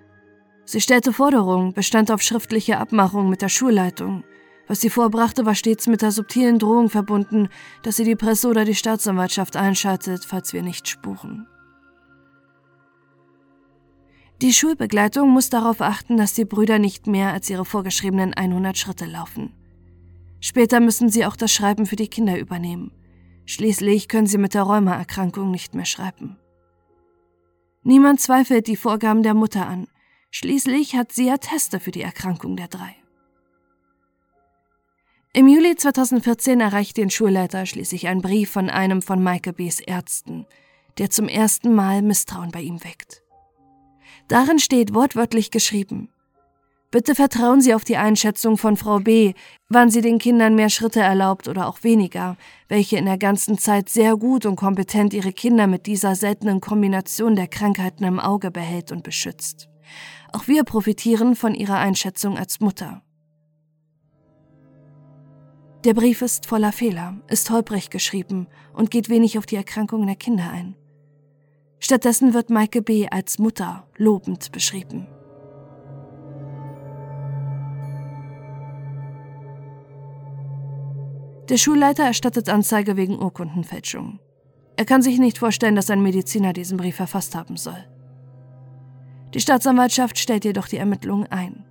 Sie 0.65 0.81
stellte 0.81 1.11
Forderungen, 1.11 1.73
bestand 1.73 2.11
auf 2.11 2.21
schriftliche 2.21 2.77
Abmachung 2.77 3.29
mit 3.29 3.41
der 3.41 3.49
Schulleitung. 3.49 4.23
Was 4.67 4.79
sie 4.79 4.89
vorbrachte, 4.89 5.45
war 5.45 5.55
stets 5.55 5.87
mit 5.87 6.01
der 6.01 6.11
subtilen 6.11 6.57
Drohung 6.57 6.89
verbunden, 6.89 7.49
dass 7.81 7.97
sie 7.97 8.05
die 8.05 8.15
Presse 8.15 8.47
oder 8.47 8.63
die 8.63 8.75
Staatsanwaltschaft 8.75 9.57
einschaltet, 9.57 10.23
falls 10.25 10.53
wir 10.53 10.63
nicht 10.63 10.87
spuren. 10.87 11.47
Die 14.41 14.53
Schulbegleitung 14.53 15.29
muss 15.29 15.49
darauf 15.49 15.81
achten, 15.81 16.17
dass 16.17 16.33
die 16.33 16.45
Brüder 16.45 16.79
nicht 16.79 17.07
mehr 17.07 17.33
als 17.33 17.49
ihre 17.49 17.65
vorgeschriebenen 17.65 18.33
100 18.33 18.77
Schritte 18.77 19.05
laufen. 19.05 19.53
Später 20.39 20.79
müssen 20.79 21.09
sie 21.09 21.25
auch 21.25 21.35
das 21.35 21.51
Schreiben 21.51 21.85
für 21.85 21.95
die 21.95 22.09
Kinder 22.09 22.37
übernehmen. 22.37 22.91
Schließlich 23.45 24.07
können 24.07 24.27
sie 24.27 24.37
mit 24.37 24.53
der 24.53 24.63
Rheumaerkrankung 24.63 25.51
nicht 25.51 25.75
mehr 25.75 25.85
schreiben. 25.85 26.37
Niemand 27.83 28.21
zweifelt 28.21 28.67
die 28.67 28.75
Vorgaben 28.75 29.23
der 29.23 29.33
Mutter 29.33 29.67
an. 29.67 29.87
Schließlich 30.35 30.95
hat 30.95 31.11
sie 31.11 31.29
Atteste 31.29 31.79
für 31.79 31.91
die 31.91 32.01
Erkrankung 32.01 32.55
der 32.55 32.67
drei. 32.67 32.95
Im 35.31 35.47
Juli 35.47 35.75
2014 35.75 36.59
erreicht 36.59 36.97
den 36.97 37.11
Schulleiter 37.11 37.67
schließlich 37.67 38.07
ein 38.07 38.23
Brief 38.23 38.49
von 38.49 38.71
einem 38.71 39.03
von 39.03 39.23
Michael 39.23 39.53
B.'s 39.53 39.79
Ärzten, 39.79 40.47
der 40.97 41.11
zum 41.11 41.27
ersten 41.27 41.75
Mal 41.75 42.01
Misstrauen 42.01 42.49
bei 42.49 42.61
ihm 42.61 42.83
weckt. 42.83 43.21
Darin 44.27 44.57
steht 44.57 44.95
wortwörtlich 44.95 45.51
geschrieben, 45.51 46.09
Bitte 46.89 47.13
vertrauen 47.13 47.61
Sie 47.61 47.75
auf 47.75 47.83
die 47.83 47.97
Einschätzung 47.97 48.57
von 48.57 48.75
Frau 48.75 48.99
B., 48.99 49.33
wann 49.69 49.91
sie 49.91 50.01
den 50.01 50.17
Kindern 50.17 50.55
mehr 50.55 50.69
Schritte 50.69 50.99
erlaubt 50.99 51.47
oder 51.47 51.67
auch 51.67 51.83
weniger, 51.83 52.37
welche 52.69 52.97
in 52.97 53.05
der 53.05 53.17
ganzen 53.19 53.59
Zeit 53.59 53.89
sehr 53.89 54.15
gut 54.15 54.47
und 54.47 54.55
kompetent 54.55 55.13
ihre 55.13 55.33
Kinder 55.33 55.67
mit 55.67 55.85
dieser 55.85 56.15
seltenen 56.15 56.59
Kombination 56.59 57.35
der 57.35 57.47
Krankheiten 57.47 58.03
im 58.03 58.19
Auge 58.19 58.51
behält 58.51 58.91
und 58.91 59.03
beschützt. 59.03 59.69
Auch 60.33 60.47
wir 60.47 60.63
profitieren 60.63 61.35
von 61.35 61.53
ihrer 61.53 61.77
Einschätzung 61.77 62.37
als 62.37 62.59
Mutter. 62.59 63.03
Der 65.85 65.93
Brief 65.93 66.21
ist 66.21 66.47
voller 66.47 66.71
Fehler, 66.71 67.21
ist 67.27 67.49
holprig 67.51 67.89
geschrieben 67.89 68.47
und 68.73 68.89
geht 68.89 69.09
wenig 69.09 69.37
auf 69.37 69.45
die 69.45 69.55
Erkrankungen 69.57 70.07
der 70.07 70.15
Kinder 70.15 70.49
ein. 70.49 70.75
Stattdessen 71.79 72.33
wird 72.33 72.49
Maike 72.49 72.81
B. 72.81 73.07
als 73.09 73.37
Mutter 73.37 73.85
lobend 73.97 74.51
beschrieben. 74.51 75.07
Der 81.49 81.57
Schulleiter 81.57 82.05
erstattet 82.05 82.49
Anzeige 82.49 82.97
wegen 82.97 83.21
Urkundenfälschung. 83.21 84.19
Er 84.77 84.85
kann 84.85 85.01
sich 85.03 85.19
nicht 85.19 85.37
vorstellen, 85.37 85.75
dass 85.75 85.91
ein 85.91 86.01
Mediziner 86.01 86.53
diesen 86.53 86.77
Brief 86.77 86.95
verfasst 86.95 87.35
haben 87.35 87.57
soll. 87.57 87.85
Die 89.33 89.41
Staatsanwaltschaft 89.41 90.17
stellt 90.19 90.45
jedoch 90.45 90.67
die 90.67 90.77
Ermittlungen 90.77 91.31
ein. 91.31 91.65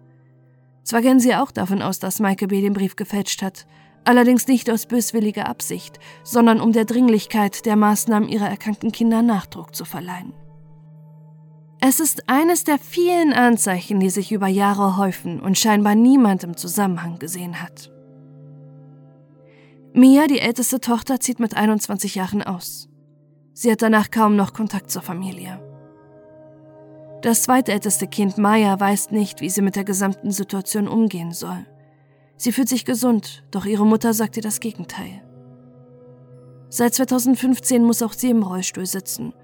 Zwar 0.85 1.01
gehen 1.01 1.21
sie 1.21 1.35
auch 1.35 1.53
davon 1.53 1.81
aus, 1.81 1.99
dass 1.99 2.21
Maike 2.21 2.49
B. 2.49 2.61
den 2.61 2.73
Brief 2.73 2.97
gefälscht 2.97 3.43
hat, 3.43 3.67
allerdings 4.05 4.49
nicht 4.49 4.69
aus 4.69 4.87
böswilliger 4.87 5.49
Absicht, 5.49 6.01
sondern 6.25 6.61
um 6.61 6.73
der 6.73 6.85
Dringlichkeit 6.85 7.65
der 7.67 7.77
Maßnahmen 7.77 8.29
ihrer 8.29 8.49
erkrankten 8.49 8.91
Kinder 8.91 9.23
Nachdruck 9.23 9.75
zu 9.75 9.85
verleihen. 9.85 10.33
Es 11.81 11.99
ist 11.99 12.29
eines 12.29 12.65
der 12.65 12.79
vielen 12.79 13.33
Anzeichen, 13.33 14.01
die 14.01 14.11
sich 14.11 14.31
über 14.33 14.47
Jahre 14.47 14.97
häufen 14.97 15.41
und 15.41 15.59
scheinbar 15.59 15.95
niemand 15.95 16.45
im 16.45 16.57
Zusammenhang 16.57 17.19
gesehen 17.19 17.61
hat. 17.61 17.91
Mia, 19.93 20.27
die 20.27 20.41
älteste 20.41 20.81
Tochter, 20.81 21.21
zieht 21.21 21.39
mit 21.39 21.57
21 21.57 22.15
Jahren 22.15 22.43
aus. 22.43 22.89
Sie 23.53 23.71
hat 23.71 23.83
danach 23.83 24.11
kaum 24.11 24.37
noch 24.37 24.55
Kontakt 24.55 24.91
zur 24.91 25.03
Familie. 25.03 25.61
Das 27.23 27.45
zweitälteste 27.45 28.09
Kind 28.09 28.37
Maya 28.37 28.79
weiß 28.79 29.13
nicht, 29.13 29.41
wie 29.41 29.49
sie 29.49 29.63
mit 29.63 29.77
der 29.77 29.85
gesamten 29.85 30.33
Situation 30.33 30.89
umgehen 30.89 31.33
soll. 31.33 31.65
Sie 32.37 32.51
fühlt 32.51 32.69
sich 32.69 32.85
gesund, 32.85 33.45
doch 33.53 33.65
ihre 33.65 33.87
Mutter 33.87 34.13
sagt 34.13 34.37
ihr 34.37 34.43
das 34.43 34.59
Gegenteil. 34.59 35.23
Seit 36.69 36.95
2015 36.95 37.85
muss 37.85 38.03
auch 38.03 38.13
sie 38.13 38.31
im 38.31 38.43
Rollstuhl 38.43 38.87
sitzen. 38.87 39.35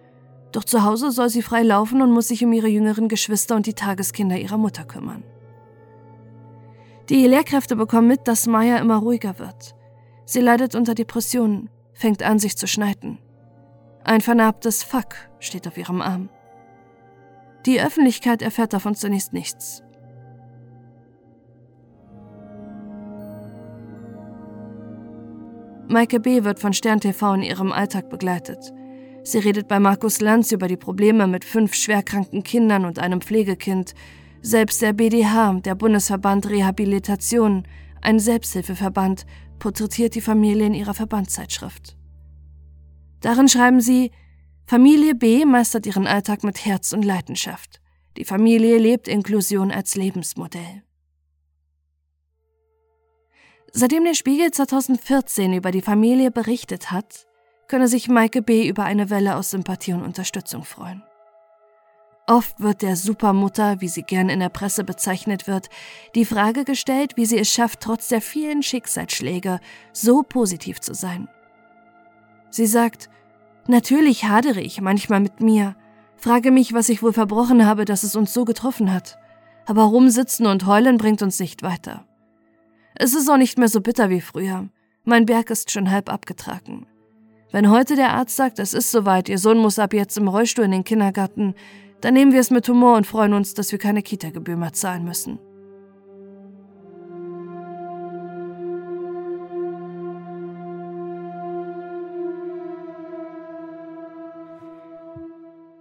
Doch 0.50 0.64
zu 0.64 0.82
Hause 0.82 1.12
soll 1.12 1.28
sie 1.28 1.42
frei 1.42 1.62
laufen 1.62 2.02
und 2.02 2.10
muss 2.10 2.26
sich 2.28 2.44
um 2.44 2.52
ihre 2.52 2.66
jüngeren 2.66 3.06
Geschwister 3.06 3.54
und 3.54 3.66
die 3.66 3.74
Tageskinder 3.74 4.36
ihrer 4.36 4.58
Mutter 4.58 4.84
kümmern. 4.84 5.22
Die 7.10 7.28
Lehrkräfte 7.28 7.76
bekommen 7.76 8.08
mit, 8.08 8.26
dass 8.26 8.48
Maya 8.48 8.78
immer 8.78 8.96
ruhiger 8.96 9.38
wird. 9.38 9.76
Sie 10.24 10.40
leidet 10.40 10.74
unter 10.74 10.94
Depressionen, 10.94 11.70
fängt 11.92 12.24
an, 12.24 12.40
sich 12.40 12.56
zu 12.56 12.66
schneiden. 12.66 13.18
Ein 14.02 14.20
vernarbtes 14.20 14.82
Fuck 14.82 15.14
steht 15.38 15.68
auf 15.68 15.78
ihrem 15.78 16.02
Arm. 16.02 16.28
Die 17.68 17.82
Öffentlichkeit 17.82 18.40
erfährt 18.40 18.72
davon 18.72 18.94
zunächst 18.94 19.34
nichts. 19.34 19.82
Maike 25.86 26.18
B. 26.18 26.44
wird 26.44 26.60
von 26.60 26.72
Stern 26.72 27.00
TV 27.00 27.34
in 27.34 27.42
ihrem 27.42 27.70
Alltag 27.70 28.08
begleitet. 28.08 28.72
Sie 29.22 29.36
redet 29.36 29.68
bei 29.68 29.78
Markus 29.80 30.22
Lanz 30.22 30.50
über 30.50 30.66
die 30.66 30.78
Probleme 30.78 31.26
mit 31.26 31.44
fünf 31.44 31.74
schwerkranken 31.74 32.42
Kindern 32.42 32.86
und 32.86 32.98
einem 32.98 33.20
Pflegekind. 33.20 33.92
Selbst 34.40 34.80
der 34.80 34.94
BDH, 34.94 35.60
der 35.60 35.74
Bundesverband 35.74 36.48
Rehabilitation, 36.48 37.64
ein 38.00 38.18
Selbsthilfeverband, 38.18 39.26
porträtiert 39.58 40.14
die 40.14 40.22
Familie 40.22 40.64
in 40.64 40.74
ihrer 40.74 40.94
Verbandszeitschrift. 40.94 41.98
Darin 43.20 43.48
schreiben 43.48 43.82
sie, 43.82 44.10
Familie 44.68 45.14
B 45.14 45.46
meistert 45.46 45.86
ihren 45.86 46.06
Alltag 46.06 46.44
mit 46.44 46.66
Herz 46.66 46.92
und 46.92 47.02
Leidenschaft. 47.02 47.80
Die 48.18 48.26
Familie 48.26 48.76
lebt 48.76 49.08
Inklusion 49.08 49.72
als 49.72 49.94
Lebensmodell. 49.94 50.82
Seitdem 53.72 54.04
der 54.04 54.12
Spiegel 54.12 54.50
2014 54.50 55.54
über 55.54 55.70
die 55.70 55.80
Familie 55.80 56.30
berichtet 56.30 56.90
hat, 56.90 57.26
könne 57.66 57.88
sich 57.88 58.08
Maike 58.08 58.42
B. 58.42 58.68
über 58.68 58.84
eine 58.84 59.08
Welle 59.08 59.36
aus 59.36 59.52
Sympathie 59.52 59.94
und 59.94 60.02
Unterstützung 60.02 60.64
freuen. 60.64 61.02
Oft 62.26 62.60
wird 62.60 62.82
der 62.82 62.96
Supermutter, 62.96 63.80
wie 63.80 63.88
sie 63.88 64.02
gern 64.02 64.28
in 64.28 64.40
der 64.40 64.50
Presse 64.50 64.84
bezeichnet 64.84 65.46
wird, 65.46 65.70
die 66.14 66.26
Frage 66.26 66.64
gestellt, 66.64 67.16
wie 67.16 67.24
sie 67.24 67.38
es 67.38 67.50
schafft, 67.50 67.80
trotz 67.80 68.08
der 68.08 68.20
vielen 68.20 68.62
Schicksalsschläge 68.62 69.60
so 69.94 70.22
positiv 70.22 70.78
zu 70.78 70.92
sein. 70.92 71.26
Sie 72.50 72.66
sagt, 72.66 73.08
Natürlich 73.68 74.24
hadere 74.24 74.62
ich 74.62 74.80
manchmal 74.80 75.20
mit 75.20 75.40
mir, 75.40 75.76
frage 76.16 76.50
mich, 76.50 76.72
was 76.72 76.88
ich 76.88 77.02
wohl 77.02 77.12
verbrochen 77.12 77.66
habe, 77.66 77.84
dass 77.84 78.02
es 78.02 78.16
uns 78.16 78.32
so 78.32 78.46
getroffen 78.46 78.92
hat. 78.92 79.18
Aber 79.66 79.82
rumsitzen 79.82 80.46
und 80.46 80.64
heulen 80.64 80.96
bringt 80.96 81.20
uns 81.20 81.38
nicht 81.38 81.62
weiter. 81.62 82.06
Es 82.94 83.14
ist 83.14 83.28
auch 83.28 83.36
nicht 83.36 83.58
mehr 83.58 83.68
so 83.68 83.82
bitter 83.82 84.08
wie 84.08 84.22
früher. 84.22 84.70
Mein 85.04 85.26
Berg 85.26 85.50
ist 85.50 85.70
schon 85.70 85.90
halb 85.90 86.10
abgetragen. 86.10 86.86
Wenn 87.52 87.70
heute 87.70 87.94
der 87.94 88.14
Arzt 88.14 88.36
sagt, 88.36 88.58
es 88.58 88.72
ist 88.72 88.90
soweit, 88.90 89.28
Ihr 89.28 89.38
Sohn 89.38 89.58
muss 89.58 89.78
ab 89.78 89.92
jetzt 89.92 90.16
im 90.16 90.28
Rollstuhl 90.28 90.64
in 90.64 90.70
den 90.70 90.84
Kindergarten, 90.84 91.54
dann 92.00 92.14
nehmen 92.14 92.32
wir 92.32 92.40
es 92.40 92.50
mit 92.50 92.66
Humor 92.68 92.96
und 92.96 93.06
freuen 93.06 93.34
uns, 93.34 93.52
dass 93.52 93.70
wir 93.70 93.78
keine 93.78 94.02
Kita-Gebühr 94.02 94.56
mehr 94.56 94.72
zahlen 94.72 95.04
müssen. 95.04 95.38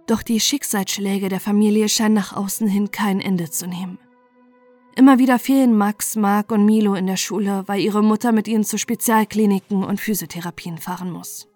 Doch 0.08 0.22
die 0.22 0.40
Schicksalsschläge 0.40 1.28
der 1.28 1.38
Familie 1.38 1.90
scheinen 1.90 2.14
nach 2.14 2.32
außen 2.32 2.66
hin 2.66 2.90
kein 2.90 3.20
Ende 3.20 3.50
zu 3.50 3.66
nehmen. 3.66 3.98
Immer 4.96 5.18
wieder 5.18 5.38
fehlen 5.38 5.76
Max, 5.76 6.16
Mark 6.16 6.50
und 6.50 6.64
Milo 6.64 6.94
in 6.94 7.06
der 7.06 7.18
Schule, 7.18 7.62
weil 7.66 7.80
ihre 7.80 8.02
Mutter 8.02 8.32
mit 8.32 8.48
ihnen 8.48 8.64
zu 8.64 8.78
Spezialkliniken 8.78 9.84
und 9.84 10.00
Physiotherapien 10.00 10.78
fahren 10.78 11.10
muss. 11.10 11.46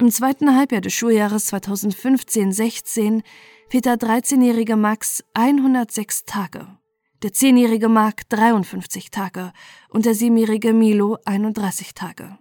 Im 0.00 0.10
zweiten 0.10 0.56
Halbjahr 0.56 0.80
des 0.80 0.92
Schuljahres 0.92 1.52
2015-16 1.52 3.22
fehlt 3.68 3.84
der 3.84 3.96
13-jährige 3.96 4.74
Max 4.74 5.22
106 5.34 6.24
Tage, 6.24 6.66
der 7.22 7.30
10-jährige 7.30 7.88
Mark 7.88 8.28
53 8.30 9.12
Tage 9.12 9.52
und 9.90 10.06
der 10.06 10.14
7-jährige 10.14 10.72
Milo 10.72 11.18
31 11.24 11.94
Tage. 11.94 12.36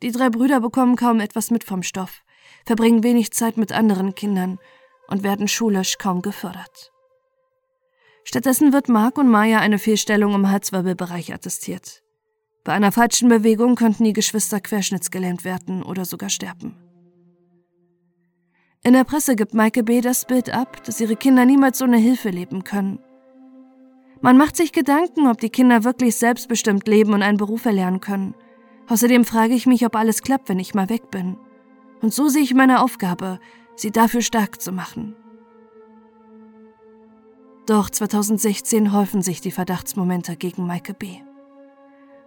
Die 0.00 0.12
drei 0.12 0.30
Brüder 0.30 0.60
bekommen 0.60 0.94
kaum 0.94 1.18
etwas 1.18 1.50
mit 1.50 1.64
vom 1.64 1.82
Stoff, 1.82 2.22
verbringen 2.64 3.02
wenig 3.02 3.32
Zeit 3.32 3.56
mit 3.56 3.72
anderen 3.72 4.14
Kindern 4.14 4.58
und 5.08 5.22
werden 5.22 5.48
schulisch 5.48 5.98
kaum 5.98 6.22
gefördert. 6.22 6.92
Stattdessen 8.24 8.72
wird 8.72 8.88
Mark 8.88 9.18
und 9.18 9.28
Maya 9.28 9.58
eine 9.58 9.78
Fehlstellung 9.78 10.34
im 10.34 10.50
Halswirbelbereich 10.50 11.32
attestiert. 11.34 12.02
Bei 12.64 12.72
einer 12.72 12.92
falschen 12.92 13.28
Bewegung 13.28 13.74
könnten 13.74 14.04
die 14.04 14.12
Geschwister 14.12 14.60
querschnittsgelähmt 14.60 15.44
werden 15.44 15.82
oder 15.82 16.04
sogar 16.04 16.28
sterben. 16.28 16.76
In 18.82 18.92
der 18.92 19.04
Presse 19.04 19.36
gibt 19.36 19.54
Maike 19.54 19.82
B. 19.82 20.00
das 20.00 20.24
Bild 20.26 20.50
ab, 20.50 20.82
dass 20.84 21.00
ihre 21.00 21.16
Kinder 21.16 21.44
niemals 21.44 21.82
ohne 21.82 21.98
Hilfe 21.98 22.30
leben 22.30 22.64
können. 22.64 22.98
Man 24.22 24.36
macht 24.36 24.56
sich 24.56 24.72
Gedanken, 24.72 25.26
ob 25.26 25.40
die 25.40 25.50
Kinder 25.50 25.84
wirklich 25.84 26.16
selbstbestimmt 26.16 26.86
leben 26.86 27.14
und 27.14 27.22
einen 27.22 27.38
Beruf 27.38 27.64
erlernen 27.64 28.00
können. 28.00 28.34
Außerdem 28.88 29.24
frage 29.24 29.54
ich 29.54 29.66
mich, 29.66 29.84
ob 29.86 29.96
alles 29.96 30.22
klappt, 30.22 30.48
wenn 30.48 30.58
ich 30.58 30.74
mal 30.74 30.88
weg 30.90 31.10
bin. 31.10 31.36
Und 32.00 32.14
so 32.14 32.28
sehe 32.28 32.42
ich 32.42 32.54
meine 32.54 32.82
Aufgabe, 32.82 33.40
sie 33.76 33.90
dafür 33.90 34.22
stark 34.22 34.60
zu 34.60 34.72
machen. 34.72 35.14
Doch 37.66 37.90
2016 37.90 38.92
häufen 38.92 39.22
sich 39.22 39.40
die 39.40 39.50
Verdachtsmomente 39.50 40.36
gegen 40.36 40.66
Maike 40.66 40.94
B. 40.94 41.18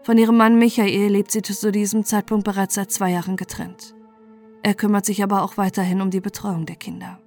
Von 0.03 0.17
ihrem 0.17 0.37
Mann 0.37 0.57
Michael 0.57 1.11
lebt 1.11 1.31
sie 1.31 1.41
zu 1.41 1.71
diesem 1.71 2.03
Zeitpunkt 2.03 2.45
bereits 2.45 2.75
seit 2.75 2.91
zwei 2.91 3.11
Jahren 3.11 3.35
getrennt. 3.35 3.95
Er 4.61 4.73
kümmert 4.75 5.05
sich 5.05 5.23
aber 5.23 5.43
auch 5.43 5.57
weiterhin 5.57 6.01
um 6.01 6.11
die 6.11 6.21
Betreuung 6.21 6.65
der 6.65 6.75
Kinder. 6.75 7.19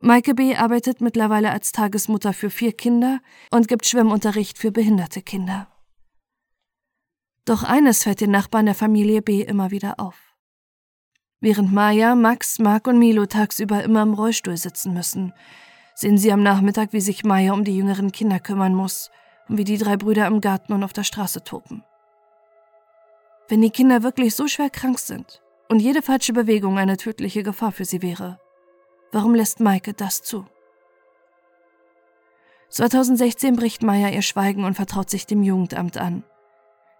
Maike 0.00 0.34
B. 0.34 0.54
arbeitet 0.54 1.00
mittlerweile 1.00 1.50
als 1.50 1.72
Tagesmutter 1.72 2.32
für 2.32 2.50
vier 2.50 2.72
Kinder 2.72 3.20
und 3.50 3.68
gibt 3.68 3.86
Schwimmunterricht 3.86 4.58
für 4.58 4.70
behinderte 4.70 5.22
Kinder. 5.22 5.68
Doch 7.44 7.62
eines 7.62 8.02
fällt 8.02 8.20
den 8.20 8.30
Nachbarn 8.30 8.66
der 8.66 8.74
Familie 8.74 9.22
B. 9.22 9.42
immer 9.42 9.70
wieder 9.70 9.98
auf. 9.98 10.33
Während 11.44 11.74
Maya, 11.74 12.14
Max, 12.14 12.58
Mark 12.58 12.86
und 12.86 12.98
Milo 12.98 13.26
tagsüber 13.26 13.84
immer 13.84 14.00
im 14.00 14.14
Rollstuhl 14.14 14.56
sitzen 14.56 14.94
müssen, 14.94 15.34
sehen 15.94 16.16
sie 16.16 16.32
am 16.32 16.42
Nachmittag, 16.42 16.94
wie 16.94 17.02
sich 17.02 17.22
Maya 17.22 17.52
um 17.52 17.64
die 17.64 17.76
jüngeren 17.76 18.12
Kinder 18.12 18.40
kümmern 18.40 18.74
muss 18.74 19.10
und 19.46 19.58
wie 19.58 19.64
die 19.64 19.76
drei 19.76 19.98
Brüder 19.98 20.26
im 20.26 20.40
Garten 20.40 20.72
und 20.72 20.82
auf 20.82 20.94
der 20.94 21.04
Straße 21.04 21.44
toben. 21.44 21.84
Wenn 23.46 23.60
die 23.60 23.68
Kinder 23.68 24.02
wirklich 24.02 24.34
so 24.34 24.48
schwer 24.48 24.70
krank 24.70 24.98
sind 24.98 25.42
und 25.68 25.80
jede 25.80 26.00
falsche 26.00 26.32
Bewegung 26.32 26.78
eine 26.78 26.96
tödliche 26.96 27.42
Gefahr 27.42 27.72
für 27.72 27.84
sie 27.84 28.00
wäre, 28.00 28.40
warum 29.12 29.34
lässt 29.34 29.60
Maike 29.60 29.92
das 29.92 30.22
zu? 30.22 30.46
2016 32.70 33.54
bricht 33.56 33.82
Maya 33.82 34.08
ihr 34.08 34.22
Schweigen 34.22 34.64
und 34.64 34.76
vertraut 34.76 35.10
sich 35.10 35.26
dem 35.26 35.42
Jugendamt 35.42 35.98
an. 35.98 36.24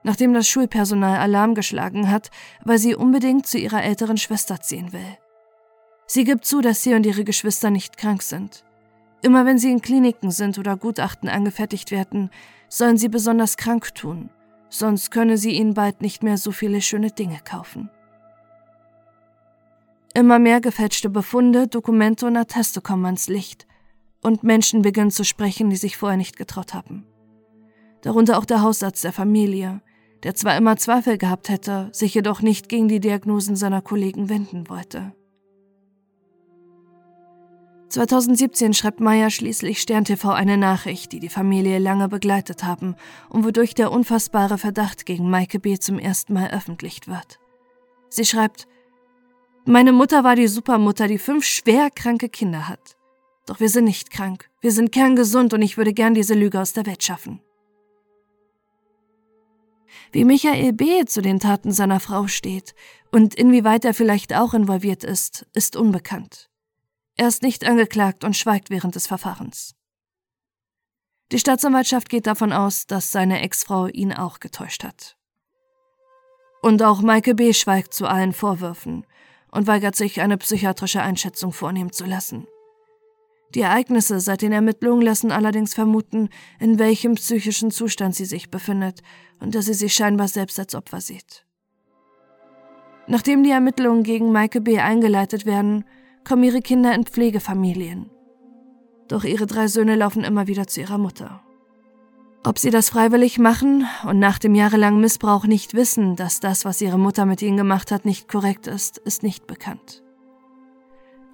Nachdem 0.05 0.33
das 0.33 0.47
Schulpersonal 0.47 1.19
Alarm 1.19 1.55
geschlagen 1.55 2.11
hat, 2.11 2.31
weil 2.63 2.79
sie 2.79 2.95
unbedingt 2.95 3.47
zu 3.47 3.59
ihrer 3.59 3.83
älteren 3.83 4.19
Schwester 4.19 4.61
ziehen 4.61 4.93
will. 4.93 5.19
Sie 6.07 6.25
gibt 6.25 6.45
zu, 6.45 6.61
dass 6.61 6.83
sie 6.83 6.95
und 6.95 7.07
ihre 7.07 7.25
Geschwister 7.25 7.71
nicht 7.71 7.97
krank 7.97 8.23
sind. 8.23 8.65
Immer 9.23 9.47
wenn 9.47 9.59
sie 9.59 9.73
in 9.73 9.81
Kliniken 9.81 10.31
sind 10.31 10.59
oder 10.59 10.77
Gutachten 10.77 11.31
angefertigt 11.31 11.91
werden, 11.91 12.31
sollen 12.69 12.99
sie 12.99 13.09
besonders 13.09 13.57
krank 13.57 13.95
tun, 13.95 14.29
sonst 14.69 15.11
könne 15.11 15.39
sie 15.39 15.53
ihnen 15.53 15.73
bald 15.73 16.03
nicht 16.03 16.23
mehr 16.23 16.37
so 16.37 16.53
viele 16.53 16.83
schöne 16.83 17.11
Dinge 17.11 17.39
kaufen. 17.43 17.89
Immer 20.13 20.39
mehr 20.39 20.61
gefälschte 20.61 21.09
Befunde, 21.09 21.67
Dokumente 21.67 22.27
und 22.27 22.37
Atteste 22.37 22.83
kommen 22.83 23.07
ans 23.07 23.29
Licht 23.29 23.67
und 24.23 24.43
Menschen 24.43 24.83
beginnen 24.83 25.11
zu 25.11 25.25
sprechen, 25.25 25.71
die 25.71 25.77
sich 25.77 25.97
vorher 25.97 26.19
nicht 26.19 26.37
getraut 26.37 26.75
haben. 26.75 27.07
Darunter 28.03 28.39
auch 28.39 28.45
der 28.45 28.61
Hausarzt 28.61 29.03
der 29.03 29.13
Familie, 29.13 29.81
der 30.25 30.35
zwar 30.35 30.57
immer 30.57 30.77
Zweifel 30.77 31.19
gehabt 31.19 31.49
hätte, 31.49 31.91
sich 31.93 32.15
jedoch 32.15 32.41
nicht 32.41 32.69
gegen 32.69 32.89
die 32.89 33.01
Diagnosen 33.01 33.57
seiner 33.57 33.83
Kollegen 33.83 34.29
wenden 34.29 34.69
wollte. 34.69 35.13
2017 37.91 38.75
schreibt 38.75 38.99
Maya 38.99 39.31
schließlich 39.31 39.81
Stern 39.81 40.05
TV 40.05 40.33
eine 40.33 40.57
Nachricht, 40.57 41.13
die 41.13 41.21
die 41.21 41.29
Familie 41.29 41.79
lange 41.79 42.09
begleitet 42.09 42.65
haben 42.65 42.97
und 43.29 43.45
wodurch 43.45 43.75
der 43.75 43.93
unfassbare 43.93 44.59
Verdacht 44.59 45.07
gegen 45.07 45.31
Maike 45.31 45.61
B. 45.61 45.79
zum 45.79 46.01
ersten 46.01 46.33
Mal 46.33 46.51
öffentlich 46.51 47.07
wird. 47.07 47.39
Sie 48.09 48.25
schreibt, 48.25 48.67
meine 49.65 49.93
Mutter 49.93 50.25
war 50.25 50.35
die 50.35 50.49
Supermutter, 50.49 51.07
die 51.07 51.19
fünf 51.19 51.45
schwer 51.45 51.89
kranke 51.91 52.29
Kinder 52.29 52.69
hat. 52.69 52.97
Doch 53.47 53.61
wir 53.61 53.69
sind 53.69 53.85
nicht 53.85 54.11
krank, 54.11 54.51
wir 54.61 54.73
sind 54.73 54.91
kerngesund 54.91 55.55
und 55.55 55.63
ich 55.63 55.77
würde 55.77 55.93
gern 55.93 56.15
diese 56.15 56.35
Lüge 56.35 56.61
aus 56.61 56.73
der 56.73 56.87
Welt 56.87 57.03
schaffen. 57.05 57.41
Wie 60.13 60.25
Michael 60.25 60.73
B. 60.73 61.05
zu 61.05 61.23
den 61.23 61.41
Taten 61.41 61.73
seiner 61.73 62.01
Frau 62.01 62.27
steht 62.27 62.75
und 63.11 63.35
inwieweit 63.35 63.85
er 63.85 63.95
vielleicht 63.95 64.35
auch 64.35 64.55
involviert 64.55 65.05
ist, 65.05 65.47
ist 65.55 65.77
unbekannt. 65.77 66.51
Er 67.17 67.29
ist 67.29 67.43
nicht 67.43 67.65
angeklagt 67.65 68.25
und 68.25 68.37
schweigt 68.37 68.71
während 68.71 68.95
des 68.95 69.07
Verfahrens. 69.07 69.75
Die 71.33 71.39
Staatsanwaltschaft 71.39 72.09
geht 72.09 72.27
davon 72.27 72.53
aus, 72.53 72.87
dass 72.87 73.11
seine 73.11 73.41
Ex-Frau 73.41 73.87
ihn 73.87 74.13
auch 74.13 74.41
getäuscht 74.41 74.85
hat. 74.85 75.17
Und 76.63 76.83
auch 76.83 77.03
Maike 77.03 77.35
B. 77.35 77.53
schweigt 77.53 77.95
zu 77.95 78.07
allen 78.07 78.33
Vorwürfen 78.33 79.07
und 79.51 79.67
weigert 79.67 79.97
sich, 79.97 80.21
eine 80.21 80.39
psychiatrische 80.39 81.03
Einschätzung 81.03 81.53
vornehmen 81.53 81.93
zu 81.93 82.05
lassen. 82.05 82.47
Die 83.55 83.61
Ereignisse 83.61 84.19
seit 84.19 84.43
den 84.43 84.53
Ermittlungen 84.53 85.03
lassen 85.03 85.31
allerdings 85.31 85.75
vermuten, 85.75 86.29
in 86.59 86.79
welchem 86.79 87.15
psychischen 87.15 87.71
Zustand 87.71 88.15
sie 88.17 88.25
sich 88.25 88.51
befindet 88.51 89.03
und 89.41 89.55
dass 89.55 89.67
sie 89.67 89.75
sich 89.75 89.95
scheinbar 89.95 90.29
selbst 90.29 90.59
als 90.59 90.75
Opfer 90.75 91.01
sieht. 91.01 91.47
Nachdem 93.07 93.45
die 93.45 93.51
Ermittlungen 93.51 94.03
gegen 94.03 94.33
Maike 94.33 94.61
B. 94.61 94.81
eingeleitet 94.81 95.47
werden, 95.47 95.85
kommen 96.25 96.43
ihre 96.43 96.63
Kinder 96.63 96.95
in 96.95 97.05
Pflegefamilien. 97.05 98.11
Doch 99.09 99.25
ihre 99.25 99.47
drei 99.47 99.69
Söhne 99.69 99.95
laufen 99.95 100.25
immer 100.25 100.47
wieder 100.47 100.67
zu 100.67 100.81
ihrer 100.81 100.99
Mutter. 100.99 101.43
Ob 102.47 102.59
sie 102.59 102.71
das 102.71 102.91
freiwillig 102.91 103.39
machen 103.39 103.87
und 104.07 104.19
nach 104.19 104.39
dem 104.39 104.55
jahrelangen 104.55 105.01
Missbrauch 105.01 105.45
nicht 105.47 105.75
wissen, 105.75 106.17
dass 106.17 106.41
das, 106.41 106.65
was 106.65 106.81
ihre 106.81 106.99
Mutter 106.99 107.25
mit 107.25 107.41
ihnen 107.41 107.57
gemacht 107.57 107.91
hat, 107.91 108.05
nicht 108.05 108.29
korrekt 108.29 108.67
ist, 108.67 108.99
ist 108.99 109.23
nicht 109.23 109.47
bekannt. 109.47 110.04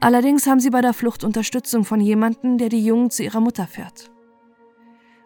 Allerdings 0.00 0.46
haben 0.46 0.60
sie 0.60 0.70
bei 0.70 0.80
der 0.80 0.94
Flucht 0.94 1.24
Unterstützung 1.24 1.84
von 1.84 2.00
jemandem, 2.00 2.56
der 2.56 2.70
die 2.70 2.84
Jungen 2.84 3.10
zu 3.10 3.22
ihrer 3.22 3.40
Mutter 3.40 3.66
fährt. 3.66 4.10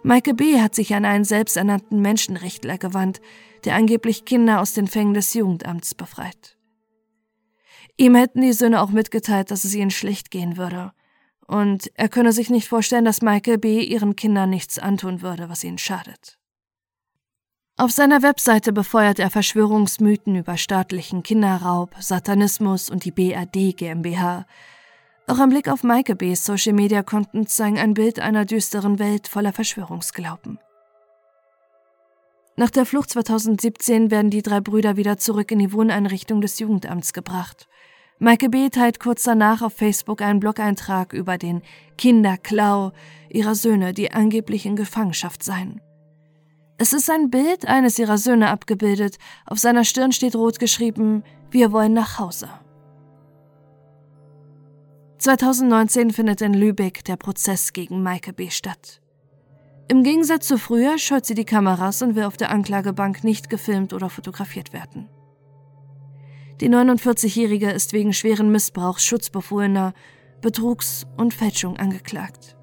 Maike 0.02 0.34
B. 0.34 0.60
hat 0.60 0.74
sich 0.74 0.94
an 0.94 1.04
einen 1.04 1.24
selbsternannten 1.24 2.02
Menschenrechtler 2.02 2.76
gewandt, 2.76 3.20
der 3.64 3.76
angeblich 3.76 4.24
Kinder 4.24 4.60
aus 4.60 4.74
den 4.74 4.88
Fängen 4.88 5.14
des 5.14 5.32
Jugendamts 5.32 5.94
befreit. 5.94 6.58
Ihm 7.96 8.16
hätten 8.16 8.42
die 8.42 8.52
Söhne 8.52 8.82
auch 8.82 8.90
mitgeteilt, 8.90 9.50
dass 9.50 9.64
es 9.64 9.74
ihnen 9.74 9.92
schlecht 9.92 10.30
gehen 10.30 10.56
würde. 10.56 10.92
Und 11.46 11.90
er 11.94 12.08
könne 12.08 12.32
sich 12.32 12.50
nicht 12.50 12.68
vorstellen, 12.68 13.04
dass 13.04 13.22
Michael 13.22 13.58
B. 13.58 13.80
ihren 13.80 14.16
Kindern 14.16 14.50
nichts 14.50 14.78
antun 14.78 15.22
würde, 15.22 15.48
was 15.48 15.62
ihnen 15.62 15.78
schadet. 15.78 16.38
Auf 17.76 17.90
seiner 17.90 18.22
Webseite 18.22 18.72
befeuert 18.72 19.18
er 19.18 19.30
Verschwörungsmythen 19.30 20.36
über 20.36 20.56
staatlichen 20.56 21.24
Kinderraub, 21.24 21.90
Satanismus 21.98 22.88
und 22.88 23.04
die 23.04 23.10
BRD 23.10 23.76
GmbH. 23.76 24.46
Auch 25.26 25.40
ein 25.40 25.48
Blick 25.48 25.68
auf 25.68 25.82
Maike 25.82 26.14
B.s 26.14 26.44
Social 26.44 26.72
Media 26.72 27.02
Konten 27.02 27.48
zeigen 27.48 27.80
ein 27.80 27.94
Bild 27.94 28.20
einer 28.20 28.44
düsteren 28.44 29.00
Welt 29.00 29.26
voller 29.26 29.52
Verschwörungsglauben. 29.52 30.60
Nach 32.54 32.70
der 32.70 32.86
Flucht 32.86 33.10
2017 33.10 34.12
werden 34.12 34.30
die 34.30 34.42
drei 34.42 34.60
Brüder 34.60 34.96
wieder 34.96 35.16
zurück 35.18 35.50
in 35.50 35.58
die 35.58 35.72
Wohneinrichtung 35.72 36.40
des 36.40 36.60
Jugendamts 36.60 37.12
gebracht. 37.12 37.66
Maike 38.20 38.50
B. 38.50 38.68
teilt 38.68 39.00
kurz 39.00 39.24
danach 39.24 39.62
auf 39.62 39.72
Facebook 39.72 40.22
einen 40.22 40.38
Blog-Eintrag 40.38 41.12
über 41.12 41.38
den 41.38 41.62
Kinderklau 41.98 42.92
ihrer 43.30 43.56
Söhne, 43.56 43.92
die 43.92 44.12
angeblich 44.12 44.64
in 44.64 44.76
Gefangenschaft 44.76 45.42
seien. 45.42 45.80
Es 46.76 46.92
ist 46.92 47.08
ein 47.08 47.30
Bild 47.30 47.66
eines 47.66 47.98
ihrer 47.98 48.18
Söhne 48.18 48.50
abgebildet, 48.50 49.18
auf 49.46 49.58
seiner 49.58 49.84
Stirn 49.84 50.10
steht 50.10 50.34
rot 50.34 50.58
geschrieben, 50.58 51.22
wir 51.50 51.70
wollen 51.70 51.92
nach 51.92 52.18
Hause. 52.18 52.48
2019 55.18 56.10
findet 56.10 56.40
in 56.40 56.52
Lübeck 56.52 57.04
der 57.04 57.16
Prozess 57.16 57.72
gegen 57.72 58.02
Maike 58.02 58.32
B. 58.32 58.50
statt. 58.50 59.00
Im 59.86 60.02
Gegensatz 60.02 60.48
zu 60.48 60.58
früher 60.58 60.98
scheut 60.98 61.26
sie 61.26 61.34
die 61.34 61.44
Kameras 61.44 62.02
und 62.02 62.16
will 62.16 62.24
auf 62.24 62.36
der 62.36 62.50
Anklagebank 62.50 63.22
nicht 63.22 63.50
gefilmt 63.50 63.92
oder 63.92 64.10
fotografiert 64.10 64.72
werden. 64.72 65.08
Die 66.60 66.68
49-Jährige 66.68 67.70
ist 67.70 67.92
wegen 67.92 68.12
schweren 68.12 68.50
Missbrauchs 68.50 69.04
Schutzbefohlener, 69.04 69.92
Betrugs 70.40 71.06
und 71.16 71.34
Fälschung 71.34 71.76
angeklagt. 71.76 72.56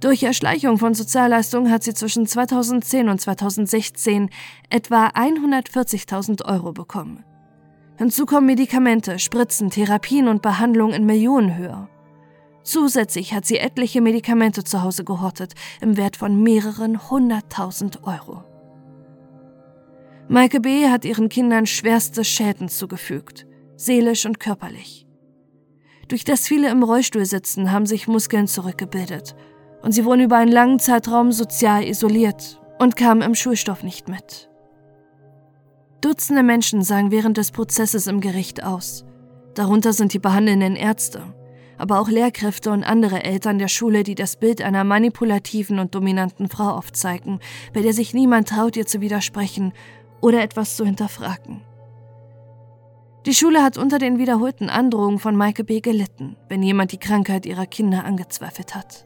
Durch 0.00 0.22
Erschleichung 0.22 0.78
von 0.78 0.94
Sozialleistungen 0.94 1.72
hat 1.72 1.82
sie 1.82 1.92
zwischen 1.92 2.26
2010 2.26 3.08
und 3.08 3.20
2016 3.20 4.30
etwa 4.70 5.08
140.000 5.08 6.44
Euro 6.44 6.72
bekommen. 6.72 7.24
Hinzu 7.96 8.24
kommen 8.24 8.46
Medikamente, 8.46 9.18
Spritzen, 9.18 9.70
Therapien 9.70 10.28
und 10.28 10.40
Behandlungen 10.40 10.94
in 10.94 11.06
Millionenhöhe. 11.06 11.88
Zusätzlich 12.62 13.32
hat 13.32 13.44
sie 13.44 13.58
etliche 13.58 14.00
Medikamente 14.00 14.62
zu 14.62 14.82
Hause 14.82 15.02
gehortet, 15.02 15.54
im 15.80 15.96
Wert 15.96 16.16
von 16.16 16.42
mehreren 16.44 17.10
hunderttausend 17.10 18.04
Euro. 18.04 18.44
Maike 20.28 20.60
B. 20.60 20.88
hat 20.88 21.04
ihren 21.04 21.28
Kindern 21.28 21.66
schwerste 21.66 22.22
Schäden 22.22 22.68
zugefügt, 22.68 23.46
seelisch 23.76 24.26
und 24.26 24.38
körperlich. 24.38 25.06
Durch 26.06 26.22
das 26.22 26.46
viele 26.46 26.70
im 26.70 26.84
Rollstuhl 26.84 27.24
sitzen, 27.24 27.72
haben 27.72 27.86
sich 27.86 28.06
Muskeln 28.06 28.46
zurückgebildet 28.46 29.34
und 29.82 29.92
sie 29.92 30.04
wurden 30.04 30.22
über 30.22 30.36
einen 30.36 30.52
langen 30.52 30.78
Zeitraum 30.78 31.32
sozial 31.32 31.84
isoliert 31.84 32.60
und 32.78 32.96
kamen 32.96 33.22
im 33.22 33.34
Schulstoff 33.34 33.82
nicht 33.82 34.08
mit. 34.08 34.48
Dutzende 36.00 36.42
Menschen 36.42 36.82
sagen 36.82 37.10
während 37.10 37.36
des 37.36 37.50
Prozesses 37.50 38.06
im 38.06 38.20
Gericht 38.20 38.62
aus. 38.62 39.04
Darunter 39.54 39.92
sind 39.92 40.12
die 40.12 40.20
behandelnden 40.20 40.76
Ärzte, 40.76 41.22
aber 41.76 42.00
auch 42.00 42.08
Lehrkräfte 42.08 42.70
und 42.70 42.84
andere 42.84 43.24
Eltern 43.24 43.58
der 43.58 43.68
Schule, 43.68 44.04
die 44.04 44.14
das 44.14 44.36
Bild 44.36 44.62
einer 44.62 44.84
manipulativen 44.84 45.78
und 45.78 45.94
dominanten 45.94 46.48
Frau 46.48 46.70
aufzeigen, 46.70 47.40
bei 47.72 47.82
der 47.82 47.92
sich 47.92 48.14
niemand 48.14 48.48
traut, 48.48 48.76
ihr 48.76 48.86
zu 48.86 49.00
widersprechen 49.00 49.72
oder 50.20 50.42
etwas 50.42 50.76
zu 50.76 50.84
hinterfragen. 50.84 51.62
Die 53.26 53.34
Schule 53.34 53.62
hat 53.62 53.76
unter 53.76 53.98
den 53.98 54.18
wiederholten 54.18 54.70
Androhungen 54.70 55.18
von 55.18 55.36
Maike 55.36 55.64
B. 55.64 55.80
gelitten, 55.80 56.36
wenn 56.48 56.62
jemand 56.62 56.92
die 56.92 56.98
Krankheit 56.98 57.46
ihrer 57.46 57.66
Kinder 57.66 58.04
angezweifelt 58.04 58.74
hat. 58.74 59.04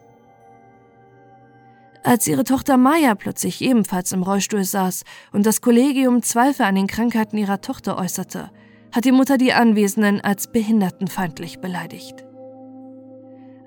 Als 2.03 2.27
ihre 2.27 2.43
Tochter 2.43 2.75
Maya 2.75 3.15
plötzlich 3.15 3.61
ebenfalls 3.61 4.11
im 4.11 4.23
Rollstuhl 4.23 4.65
saß 4.65 5.03
und 5.31 5.45
das 5.45 5.61
Kollegium 5.61 6.21
Zweifel 6.21 6.63
an 6.65 6.75
den 6.75 6.87
Krankheiten 6.87 7.37
ihrer 7.37 7.61
Tochter 7.61 7.97
äußerte, 7.97 8.51
hat 8.91 9.05
die 9.05 9.13
Mutter 9.13 9.37
die 9.37 9.53
Anwesenden 9.53 10.19
als 10.19 10.51
behindertenfeindlich 10.51 11.59
beleidigt. 11.59 12.25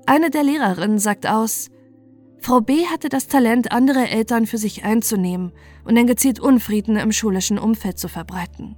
Eine 0.05 0.29
der 0.29 0.45
Lehrerinnen 0.45 0.99
sagt 0.99 1.27
aus, 1.27 1.71
Frau 2.39 2.61
B. 2.61 2.85
hatte 2.87 3.09
das 3.09 3.27
Talent, 3.27 3.73
andere 3.73 4.09
Eltern 4.09 4.47
für 4.47 4.59
sich 4.59 4.85
einzunehmen 4.85 5.53
und 5.85 5.97
dann 5.97 6.07
gezielt 6.07 6.39
Unfrieden 6.39 6.97
im 6.97 7.13
schulischen 7.13 7.59
Umfeld 7.59 7.99
zu 7.99 8.09
verbreiten. 8.09 8.77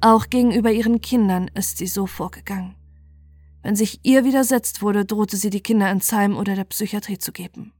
Auch 0.00 0.30
gegenüber 0.30 0.70
ihren 0.70 1.00
Kindern 1.00 1.50
ist 1.54 1.78
sie 1.78 1.88
so 1.88 2.06
vorgegangen. 2.06 2.76
Wenn 3.62 3.76
sich 3.76 4.00
ihr 4.02 4.24
widersetzt 4.24 4.82
wurde, 4.82 5.04
drohte 5.04 5.36
sie 5.36 5.50
die 5.50 5.60
Kinder 5.62 5.90
ins 5.90 6.12
Heim 6.12 6.36
oder 6.36 6.56
der 6.56 6.64
Psychiatrie 6.64 7.18
zu 7.18 7.32
geben. 7.32 7.72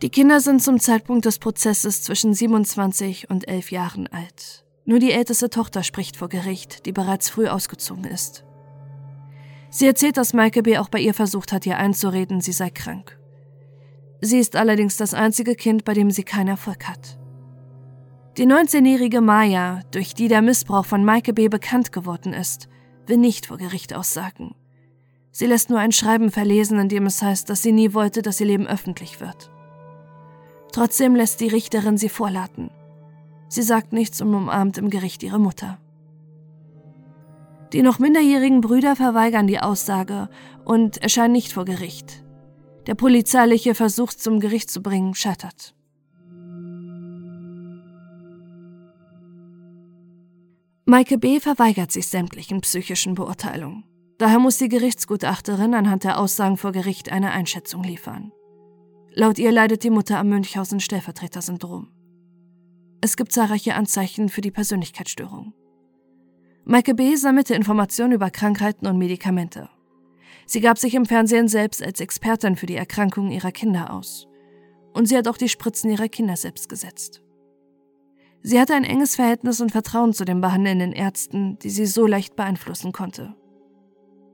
Die 0.00 0.10
Kinder 0.10 0.40
sind 0.40 0.60
zum 0.60 0.80
Zeitpunkt 0.80 1.26
des 1.26 1.38
Prozesses 1.38 2.02
zwischen 2.02 2.34
27 2.34 3.30
und 3.30 3.46
11 3.46 3.70
Jahren 3.70 4.06
alt. 4.08 4.64
Nur 4.84 4.98
die 4.98 5.12
älteste 5.12 5.48
Tochter 5.48 5.84
spricht 5.84 6.16
vor 6.16 6.28
Gericht, 6.28 6.86
die 6.86 6.92
bereits 6.92 7.30
früh 7.30 7.46
ausgezogen 7.46 8.04
ist. 8.04 8.44
Sie 9.70 9.86
erzählt, 9.86 10.16
dass 10.16 10.34
Maike 10.34 10.62
B. 10.62 10.78
auch 10.78 10.88
bei 10.88 10.98
ihr 10.98 11.14
versucht 11.14 11.52
hat, 11.52 11.66
ihr 11.66 11.78
einzureden, 11.78 12.40
sie 12.40 12.52
sei 12.52 12.70
krank. 12.70 13.18
Sie 14.20 14.38
ist 14.38 14.56
allerdings 14.56 14.96
das 14.96 15.14
einzige 15.14 15.54
Kind, 15.54 15.84
bei 15.84 15.94
dem 15.94 16.10
sie 16.10 16.24
keinen 16.24 16.48
Erfolg 16.48 16.88
hat. 16.88 17.18
Die 18.38 18.46
19-jährige 18.46 19.20
Maya, 19.20 19.80
durch 19.90 20.14
die 20.14 20.28
der 20.28 20.40
Missbrauch 20.40 20.86
von 20.86 21.04
Maike 21.04 21.34
B. 21.34 21.48
bekannt 21.48 21.92
geworden 21.92 22.32
ist, 22.32 22.66
will 23.06 23.18
nicht 23.18 23.44
vor 23.44 23.58
Gericht 23.58 23.92
aussagen. 23.94 24.54
Sie 25.32 25.44
lässt 25.44 25.68
nur 25.68 25.78
ein 25.78 25.92
Schreiben 25.92 26.30
verlesen, 26.30 26.78
in 26.78 26.88
dem 26.88 27.04
es 27.04 27.20
heißt, 27.20 27.50
dass 27.50 27.60
sie 27.60 27.72
nie 27.72 27.92
wollte, 27.92 28.22
dass 28.22 28.40
ihr 28.40 28.46
Leben 28.46 28.66
öffentlich 28.66 29.20
wird. 29.20 29.50
Trotzdem 30.72 31.14
lässt 31.14 31.40
die 31.40 31.48
Richterin 31.48 31.98
sie 31.98 32.08
vorladen. 32.08 32.70
Sie 33.48 33.60
sagt 33.60 33.92
nichts 33.92 34.22
und 34.22 34.34
umarmt 34.34 34.78
im 34.78 34.88
Gericht 34.88 35.22
ihre 35.22 35.38
Mutter. 35.38 35.78
Die 37.74 37.82
noch 37.82 37.98
minderjährigen 37.98 38.62
Brüder 38.62 38.96
verweigern 38.96 39.46
die 39.46 39.60
Aussage 39.60 40.30
und 40.64 40.96
erscheinen 41.02 41.32
nicht 41.32 41.52
vor 41.52 41.66
Gericht. 41.66 42.24
Der 42.86 42.94
polizeiliche 42.94 43.74
Versuch 43.74 44.14
zum 44.14 44.40
Gericht 44.40 44.70
zu 44.70 44.82
bringen 44.82 45.14
scheitert. 45.14 45.74
Maike 50.84 51.16
B. 51.16 51.38
verweigert 51.38 51.92
sich 51.92 52.08
sämtlichen 52.08 52.60
psychischen 52.60 53.14
Beurteilungen. 53.14 53.84
Daher 54.18 54.40
muss 54.40 54.58
die 54.58 54.68
Gerichtsgutachterin 54.68 55.74
anhand 55.74 56.02
der 56.02 56.18
Aussagen 56.18 56.56
vor 56.56 56.72
Gericht 56.72 57.10
eine 57.12 57.30
Einschätzung 57.30 57.84
liefern. 57.84 58.32
Laut 59.14 59.38
ihr 59.38 59.52
leidet 59.52 59.84
die 59.84 59.90
Mutter 59.90 60.18
am 60.18 60.28
Münchhausen-Stellvertreter-Syndrom. 60.30 61.88
Es 63.00 63.16
gibt 63.16 63.32
zahlreiche 63.32 63.74
Anzeichen 63.74 64.28
für 64.28 64.40
die 64.40 64.50
Persönlichkeitsstörung. 64.50 65.54
Maike 66.64 66.94
B. 66.94 67.14
sammelte 67.14 67.54
Informationen 67.54 68.12
über 68.12 68.30
Krankheiten 68.30 68.86
und 68.86 68.98
Medikamente. 68.98 69.68
Sie 70.46 70.60
gab 70.60 70.78
sich 70.78 70.94
im 70.94 71.06
Fernsehen 71.06 71.46
selbst 71.46 71.82
als 71.82 72.00
Expertin 72.00 72.56
für 72.56 72.66
die 72.66 72.76
Erkrankungen 72.76 73.30
ihrer 73.30 73.52
Kinder 73.52 73.92
aus. 73.92 74.26
Und 74.94 75.06
sie 75.06 75.16
hat 75.16 75.28
auch 75.28 75.36
die 75.36 75.48
Spritzen 75.48 75.90
ihrer 75.90 76.08
Kinder 76.08 76.36
selbst 76.36 76.68
gesetzt. 76.68 77.22
Sie 78.42 78.58
hatte 78.58 78.74
ein 78.74 78.84
enges 78.84 79.14
Verhältnis 79.14 79.60
und 79.60 79.70
Vertrauen 79.70 80.12
zu 80.12 80.24
den 80.24 80.40
behandelnden 80.40 80.92
Ärzten, 80.92 81.58
die 81.60 81.70
sie 81.70 81.86
so 81.86 82.06
leicht 82.06 82.34
beeinflussen 82.34 82.92
konnte. 82.92 83.34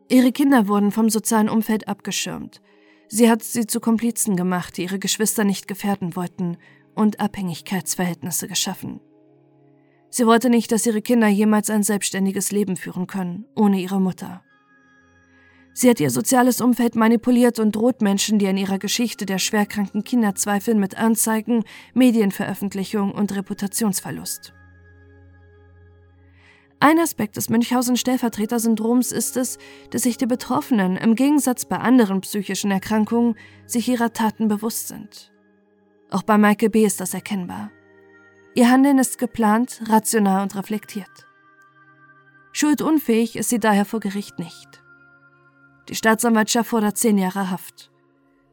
Ihre 0.09 0.33
Kinder 0.33 0.67
wurden 0.67 0.91
vom 0.91 1.11
sozialen 1.11 1.51
Umfeld 1.51 1.89
abgeschirmt. 1.89 2.63
Sie 3.09 3.31
hat 3.31 3.43
sie 3.43 3.67
zu 3.67 3.81
Komplizen 3.81 4.37
gemacht, 4.37 4.77
die 4.77 4.85
ihre 4.85 4.99
Geschwister 4.99 5.45
nicht 5.45 5.69
gefährden 5.69 6.17
wollten, 6.17 6.57
und 6.95 7.21
Abhängigkeitsverhältnisse 7.21 8.49
geschaffen. 8.49 9.01
Sie 10.11 10.27
wollte 10.27 10.51
nicht, 10.51 10.73
dass 10.73 10.87
ihre 10.87 11.03
Kinder 11.03 11.29
jemals 11.29 11.71
ein 11.71 11.83
selbstständiges 11.83 12.51
Leben 12.51 12.77
führen 12.77 13.07
können, 13.07 13.45
ohne 13.55 13.81
ihre 13.81 14.01
Mutter. 14.01 14.43
Sie 15.81 15.89
hat 15.89 16.01
ihr 16.01 16.11
soziales 16.11 16.61
Umfeld 16.61 16.97
manipuliert 16.97 17.61
und 17.61 17.77
droht 17.77 18.03
Menschen, 18.03 18.41
die 18.41 18.49
an 18.49 18.57
ihrer 18.57 18.81
Geschichte 18.81 19.27
der 19.27 19.39
schwerkranken 19.39 20.03
Kinder 20.03 20.35
zweifeln, 20.35 20.81
mit 20.81 20.99
Anzeigen, 20.99 21.63
Medienveröffentlichung 21.95 23.13
und 23.13 23.37
Reputationsverlust. 23.37 24.55
Ein 26.81 26.99
Aspekt 26.99 27.37
des 27.37 27.49
Münchhausen-Stellvertreter-Syndroms 27.49 29.13
ist 29.13 29.37
es, 29.37 29.59
dass 29.91 30.03
sich 30.03 30.17
die 30.17 30.27
Betroffenen 30.27 30.97
im 30.97 31.15
Gegensatz 31.15 31.65
bei 31.65 31.77
anderen 31.77 32.23
psychischen 32.23 32.73
Erkrankungen 32.73 33.37
sich 33.65 33.89
ihrer 33.89 34.13
Taten 34.13 34.49
bewusst 34.49 34.89
sind. 34.89 35.33
Auch 36.11 36.25
bei 36.25 36.39
Michael 36.39 36.71
B. 36.71 36.87
ist 36.87 37.01
das 37.01 37.15
erkennbar. 37.15 37.71
Ihr 38.57 38.69
Handeln 38.69 38.99
ist 38.99 39.17
geplant, 39.17 39.81
rational 39.87 40.43
und 40.43 40.57
reflektiert. 40.57 41.29
Schuldunfähig 42.51 43.37
ist 43.37 43.51
sie 43.51 43.61
daher 43.61 43.85
vor 43.85 44.01
Gericht 44.01 44.41
nicht. 44.41 44.68
Die 45.89 45.95
Staatsanwaltschaft 45.95 46.71
fordert 46.71 46.99
zehn 46.99 47.19
Jahre 47.19 47.51
Haft. 47.51 47.91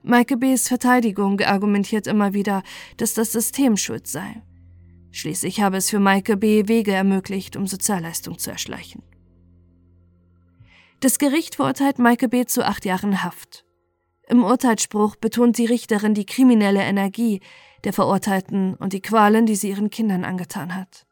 Maike 0.04 0.38
B.s 0.38 0.68
Verteidigung 0.68 1.42
argumentiert 1.42 2.08
immer 2.08 2.34
wieder, 2.34 2.64
dass 2.98 3.14
das 3.14 3.32
System 3.32 3.76
schuld 3.76 4.08
sei. 4.08 4.44
Schließlich 5.12 5.62
habe 5.62 5.78
es 5.78 5.90
für 5.90 6.00
Maike 6.00 6.38
B. 6.38 6.68
Wege 6.68 6.92
ermöglicht, 6.92 7.56
um 7.56 7.68
Sozialleistung 7.68 8.38
zu 8.38 8.52
erschleichen. 8.52 9.02
Das 11.00 11.20
Gericht 11.20 11.56
verurteilt 11.56 12.00
Maike 12.00 12.30
B. 12.30 12.46
zu 12.46 12.66
acht 12.66 12.86
Jahren 12.86 13.24
Haft. 13.24 13.66
Im 14.28 14.44
Urteilsspruch 14.44 15.16
betont 15.16 15.58
die 15.58 15.66
Richterin 15.66 16.14
die 16.14 16.26
kriminelle 16.26 16.82
Energie, 16.82 17.42
der 17.84 17.94
Verurteilten 17.94 18.76
und 18.76 18.94
die 18.94 19.02
Qualen, 19.02 19.46
die 19.46 19.56
sie 19.56 19.70
ihren 19.70 19.90
Kindern 19.90 20.24
angetan 20.24 20.76
hat. 20.76 21.06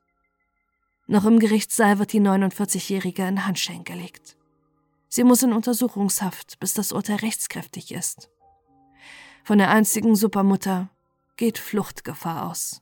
Noch 1.07 1.25
im 1.25 1.39
Gerichtssaal 1.39 1.99
wird 1.99 2.13
die 2.13 2.21
49-Jährige 2.21 3.27
in 3.27 3.45
Handschellen 3.45 3.83
gelegt. 3.83 4.37
Sie 5.15 5.23
muss 5.23 5.43
in 5.43 5.53
Untersuchungshaft, 5.53 6.59
bis 6.59 6.73
das 6.73 6.91
Urteil 6.91 7.17
rechtskräftig 7.17 7.93
ist. 7.93 8.31
Von 9.43 9.59
der 9.59 9.69
einzigen 9.69 10.15
Supermutter 10.15 10.89
geht 11.37 11.59
Fluchtgefahr 11.59 12.49
aus. 12.49 12.81